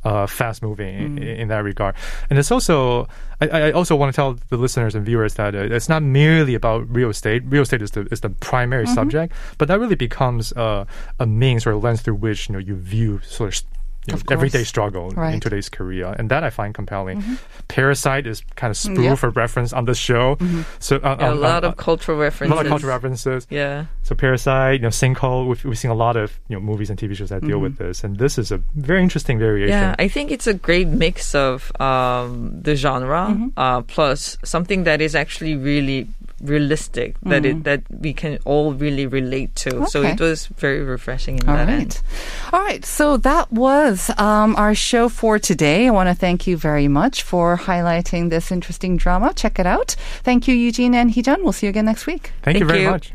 uh, 0.03 0.27
fast 0.27 0.61
moving 0.63 0.95
in, 0.95 1.17
in 1.17 1.47
that 1.49 1.63
regard. 1.63 1.95
And 2.29 2.39
it's 2.39 2.51
also, 2.51 3.07
I, 3.41 3.47
I 3.47 3.71
also 3.71 3.95
want 3.95 4.13
to 4.13 4.15
tell 4.15 4.33
the 4.49 4.57
listeners 4.57 4.95
and 4.95 5.05
viewers 5.05 5.33
that 5.35 5.55
uh, 5.55 5.59
it's 5.59 5.89
not 5.89 6.03
merely 6.03 6.55
about 6.55 6.89
real 6.89 7.09
estate. 7.09 7.43
Real 7.45 7.63
estate 7.63 7.81
is 7.81 7.91
the 7.91 8.07
is 8.11 8.21
the 8.21 8.29
primary 8.29 8.85
subject, 8.87 9.33
but 9.57 9.67
that 9.67 9.79
really 9.79 9.95
becomes 9.95 10.53
uh, 10.53 10.85
a 11.19 11.25
means 11.25 11.65
or 11.67 11.71
a 11.71 11.77
lens 11.77 12.01
through 12.01 12.15
which 12.15 12.47
you 12.47 12.53
know 12.53 12.59
you 12.59 12.75
view 12.75 13.19
sort 13.23 13.55
of. 13.55 13.63
You 14.09 14.13
know, 14.13 14.17
Of 14.21 14.25
course. 14.25 14.33
everyday 14.37 14.63
struggle 14.63 15.09
Right. 15.11 15.33
in 15.35 15.39
today's 15.39 15.69
Korea, 15.69 16.15
and 16.17 16.29
that 16.31 16.43
I 16.43 16.49
find 16.49 16.73
compelling. 16.73 17.23
Parasite 17.67 18.25
is 18.25 18.41
kind 18.55 18.71
of 18.71 18.77
spoof 18.77 18.97
Yep. 18.99 19.23
or 19.23 19.29
reference 19.29 19.71
on 19.73 19.85
the 19.85 19.93
show, 19.93 20.37
so 20.79 20.97
uh, 20.97 21.15
Yeah, 21.19 21.29
a 21.29 21.31
um, 21.33 21.39
lot 21.41 21.63
uh, 21.63 21.67
of 21.69 21.77
cultural 21.77 22.17
references. 22.17 22.51
a 22.51 22.55
lot 22.55 22.65
of 22.65 22.69
cultural 22.71 22.91
references. 22.93 23.45
Yeah. 23.49 23.85
So 24.01 24.15
Parasite, 24.15 24.79
you 24.79 24.81
know, 24.81 24.89
Sinkhole. 24.89 25.47
We've, 25.47 25.63
we've 25.63 25.77
seen 25.77 25.91
a 25.91 25.95
lot 25.95 26.15
of 26.17 26.39
you 26.47 26.55
know 26.55 26.61
movies 26.61 26.89
and 26.89 26.97
TV 26.97 27.15
shows 27.15 27.29
that 27.29 27.41
deal 27.45 27.59
with 27.59 27.77
this, 27.77 28.03
and 28.03 28.17
this 28.17 28.37
is 28.37 28.51
a 28.51 28.57
very 28.75 29.03
interesting 29.03 29.37
variation. 29.37 29.77
Yeah, 29.77 29.95
I 29.99 30.07
think 30.07 30.31
it's 30.31 30.47
a 30.47 30.53
great 30.55 30.87
mix 30.87 31.35
of 31.35 31.71
um, 31.79 32.51
the 32.61 32.75
genre 32.75 33.37
uh, 33.57 33.81
plus 33.81 34.37
something 34.43 34.83
that 34.85 35.01
is 35.01 35.13
actually 35.15 35.55
really 35.55 36.07
realistic 36.41 37.15
that 37.23 37.45
it 37.45 37.63
that 37.63 37.83
we 37.89 38.13
can 38.13 38.39
all 38.45 38.73
really 38.73 39.05
relate 39.05 39.55
to. 39.55 39.85
So 39.87 40.03
it 40.03 40.19
was 40.19 40.47
very 40.47 40.81
refreshing 40.81 41.37
in 41.37 41.49
All 41.49 41.55
that 41.55 41.67
right. 41.67 41.81
end. 41.81 42.01
All 42.53 42.61
right. 42.61 42.83
So 42.85 43.17
that 43.17 43.51
was 43.51 44.09
um, 44.17 44.55
our 44.55 44.75
show 44.75 45.09
for 45.09 45.39
today. 45.39 45.87
I 45.87 45.91
want 45.91 46.09
to 46.09 46.15
thank 46.15 46.47
you 46.47 46.57
very 46.57 46.87
much 46.87 47.23
for 47.23 47.57
highlighting 47.57 48.29
this 48.29 48.51
interesting 48.51 48.97
drama. 48.97 49.33
Check 49.33 49.59
it 49.59 49.65
out. 49.65 49.95
Thank 50.23 50.47
you, 50.47 50.55
Eugene 50.55 50.95
and 50.95 51.11
Heejun. 51.11 51.43
We'll 51.43 51.53
see 51.53 51.67
you 51.67 51.69
again 51.69 51.85
next 51.85 52.07
week. 52.07 52.31
Thank, 52.43 52.59
you 52.59 52.65
very 52.65 52.83
you. 52.83 52.91
much. 52.91 53.11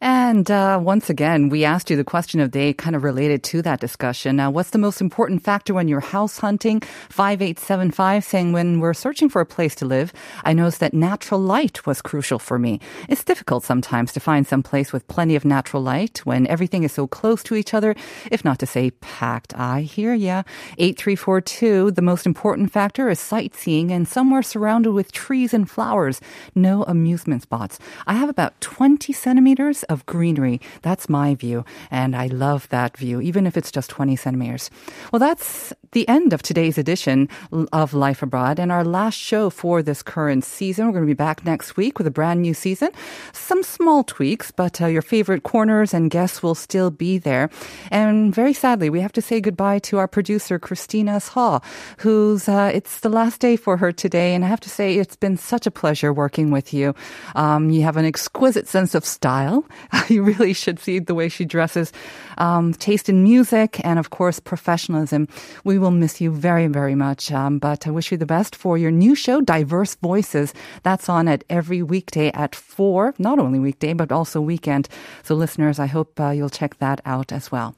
And 0.00 0.50
uh, 0.50 0.78
once 0.82 1.08
again, 1.08 1.48
we 1.48 1.64
asked 1.64 1.90
you 1.90 1.96
the 1.96 2.04
question 2.04 2.40
of 2.40 2.50
the 2.50 2.58
day, 2.58 2.72
kind 2.72 2.96
of 2.96 3.04
related 3.04 3.42
to 3.44 3.62
that 3.62 3.80
discussion. 3.80 4.36
Now, 4.36 4.50
what's 4.50 4.70
the 4.70 4.78
most 4.78 5.00
important 5.00 5.42
factor 5.42 5.72
when 5.74 5.88
you're 5.88 6.00
house 6.00 6.38
hunting? 6.38 6.80
5875 7.10 8.24
saying, 8.24 8.52
when 8.52 8.80
we're 8.80 8.94
searching 8.94 9.28
for 9.28 9.40
a 9.40 9.46
place 9.46 9.74
to 9.76 9.86
live, 9.86 10.12
I 10.44 10.52
noticed 10.52 10.80
that 10.80 10.94
natural 10.94 11.40
light 11.40 11.86
was 11.86 12.02
crucial 12.02 12.38
for 12.38 12.58
me. 12.58 12.80
It's 13.08 13.24
difficult 13.24 13.64
sometimes 13.64 14.12
to 14.12 14.20
find 14.20 14.46
some 14.46 14.62
place 14.62 14.92
with 14.92 15.08
plenty 15.08 15.36
of 15.36 15.44
natural 15.44 15.82
light 15.82 16.18
when 16.24 16.46
everything 16.46 16.82
is 16.82 16.92
so 16.92 17.06
close 17.06 17.42
to 17.44 17.54
each 17.54 17.72
other, 17.72 17.94
if 18.30 18.44
not 18.44 18.58
to 18.58 18.66
say 18.66 18.90
packed. 18.90 19.54
I 19.56 19.82
hear 19.82 20.14
ya. 20.14 20.42
8342, 20.78 21.92
the 21.92 22.02
most 22.02 22.26
important 22.26 22.72
factor 22.72 23.08
is 23.08 23.20
sightseeing 23.20 23.90
and 23.90 24.06
somewhere 24.06 24.42
surrounded 24.42 24.92
with 24.92 25.12
trees 25.12 25.54
and 25.54 25.68
flowers. 25.68 26.20
No 26.54 26.82
amusement 26.84 27.42
spots. 27.42 27.78
I 28.06 28.14
have 28.14 28.28
about 28.28 28.60
20 28.60 29.12
centimeters 29.12 29.82
of 29.84 29.95
greenery. 30.04 30.60
That's 30.82 31.08
my 31.08 31.34
view. 31.34 31.64
And 31.90 32.14
I 32.14 32.26
love 32.26 32.68
that 32.68 32.96
view, 32.96 33.20
even 33.20 33.46
if 33.46 33.56
it's 33.56 33.70
just 33.70 33.88
20 33.88 34.16
centimeters. 34.16 34.68
Well, 35.12 35.20
that's 35.20 35.72
the 35.96 36.06
end 36.10 36.34
of 36.34 36.42
today's 36.42 36.76
edition 36.76 37.26
of 37.72 37.94
Life 37.94 38.20
Abroad 38.20 38.58
and 38.58 38.70
our 38.70 38.84
last 38.84 39.14
show 39.14 39.48
for 39.48 39.82
this 39.82 40.02
current 40.02 40.44
season. 40.44 40.84
We're 40.84 40.92
going 40.92 41.04
to 41.04 41.06
be 41.06 41.14
back 41.14 41.42
next 41.46 41.78
week 41.78 41.96
with 41.96 42.06
a 42.06 42.10
brand 42.10 42.42
new 42.42 42.52
season. 42.52 42.90
Some 43.32 43.62
small 43.62 44.04
tweaks, 44.04 44.50
but 44.50 44.78
uh, 44.82 44.88
your 44.88 45.00
favorite 45.00 45.44
corners 45.44 45.94
and 45.94 46.10
guests 46.10 46.42
will 46.42 46.54
still 46.54 46.90
be 46.90 47.16
there. 47.16 47.48
And 47.90 48.34
very 48.34 48.52
sadly, 48.52 48.90
we 48.90 49.00
have 49.00 49.12
to 49.12 49.22
say 49.22 49.40
goodbye 49.40 49.78
to 49.88 49.96
our 49.96 50.06
producer, 50.06 50.58
Christina 50.58 51.18
Saw, 51.18 51.60
who's, 51.96 52.46
uh, 52.46 52.70
it's 52.74 53.00
the 53.00 53.08
last 53.08 53.40
day 53.40 53.56
for 53.56 53.78
her 53.78 53.90
today. 53.90 54.34
And 54.34 54.44
I 54.44 54.48
have 54.48 54.60
to 54.60 54.68
say, 54.68 54.98
it's 54.98 55.16
been 55.16 55.38
such 55.38 55.66
a 55.66 55.70
pleasure 55.70 56.12
working 56.12 56.50
with 56.50 56.74
you. 56.74 56.94
Um, 57.34 57.70
you 57.70 57.84
have 57.84 57.96
an 57.96 58.04
exquisite 58.04 58.68
sense 58.68 58.94
of 58.94 59.06
style. 59.06 59.64
you 60.08 60.22
really 60.22 60.52
should 60.52 60.78
see 60.78 60.98
the 60.98 61.14
way 61.14 61.30
she 61.30 61.46
dresses, 61.46 61.90
um, 62.36 62.74
taste 62.74 63.08
in 63.08 63.22
music, 63.22 63.80
and 63.82 63.98
of 63.98 64.10
course, 64.10 64.38
professionalism. 64.40 65.26
We 65.64 65.78
will 65.78 65.85
will 65.86 65.92
miss 65.92 66.20
you 66.20 66.32
very, 66.32 66.66
very 66.66 66.96
much. 66.96 67.30
Um, 67.30 67.60
but 67.60 67.86
I 67.86 67.90
wish 67.92 68.10
you 68.10 68.18
the 68.18 68.26
best 68.26 68.56
for 68.56 68.76
your 68.76 68.90
new 68.90 69.14
show, 69.14 69.40
Diverse 69.40 69.94
Voices. 69.94 70.52
That's 70.82 71.08
on 71.08 71.28
at 71.28 71.44
every 71.48 71.80
weekday 71.80 72.32
at 72.32 72.56
4, 72.56 73.14
not 73.20 73.38
only 73.38 73.60
weekday, 73.60 73.92
but 73.92 74.10
also 74.10 74.40
weekend. 74.40 74.88
So, 75.22 75.36
listeners, 75.36 75.78
I 75.78 75.86
hope 75.86 76.18
uh, 76.18 76.30
you'll 76.30 76.50
check 76.50 76.76
that 76.80 77.00
out 77.06 77.30
as 77.30 77.52
well. 77.52 77.76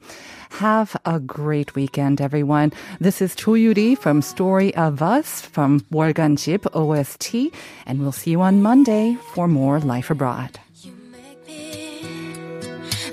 Have 0.57 0.97
a 1.05 1.19
great 1.19 1.75
weekend, 1.75 2.19
everyone. 2.19 2.73
This 2.99 3.21
is 3.21 3.35
Chuyudi 3.35 3.95
from 3.95 4.23
Story 4.23 4.73
of 4.75 5.03
Us 5.03 5.41
from 5.41 5.81
Warganjip 5.91 6.65
OST, 6.73 7.53
and 7.85 8.01
we'll 8.01 8.11
see 8.11 8.31
you 8.31 8.41
on 8.41 8.63
Monday 8.63 9.19
for 9.35 9.47
more 9.47 9.79
Life 9.79 10.09
Abroad. 10.09 10.59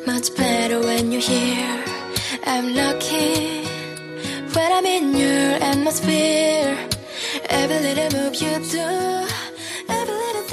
much 0.06 0.34
better 0.36 0.78
when 0.80 1.10
you're 1.10 1.20
here. 1.20 1.84
I'm 2.46 2.74
lucky. 2.74 3.65
But 4.56 4.72
I'm 4.72 4.86
in 4.86 5.14
your 5.14 5.62
atmosphere. 5.70 6.78
Every 7.50 7.78
little 7.78 8.10
move 8.18 8.34
you 8.36 8.54
do, 8.72 8.88
every 9.86 10.14
little 10.24 10.45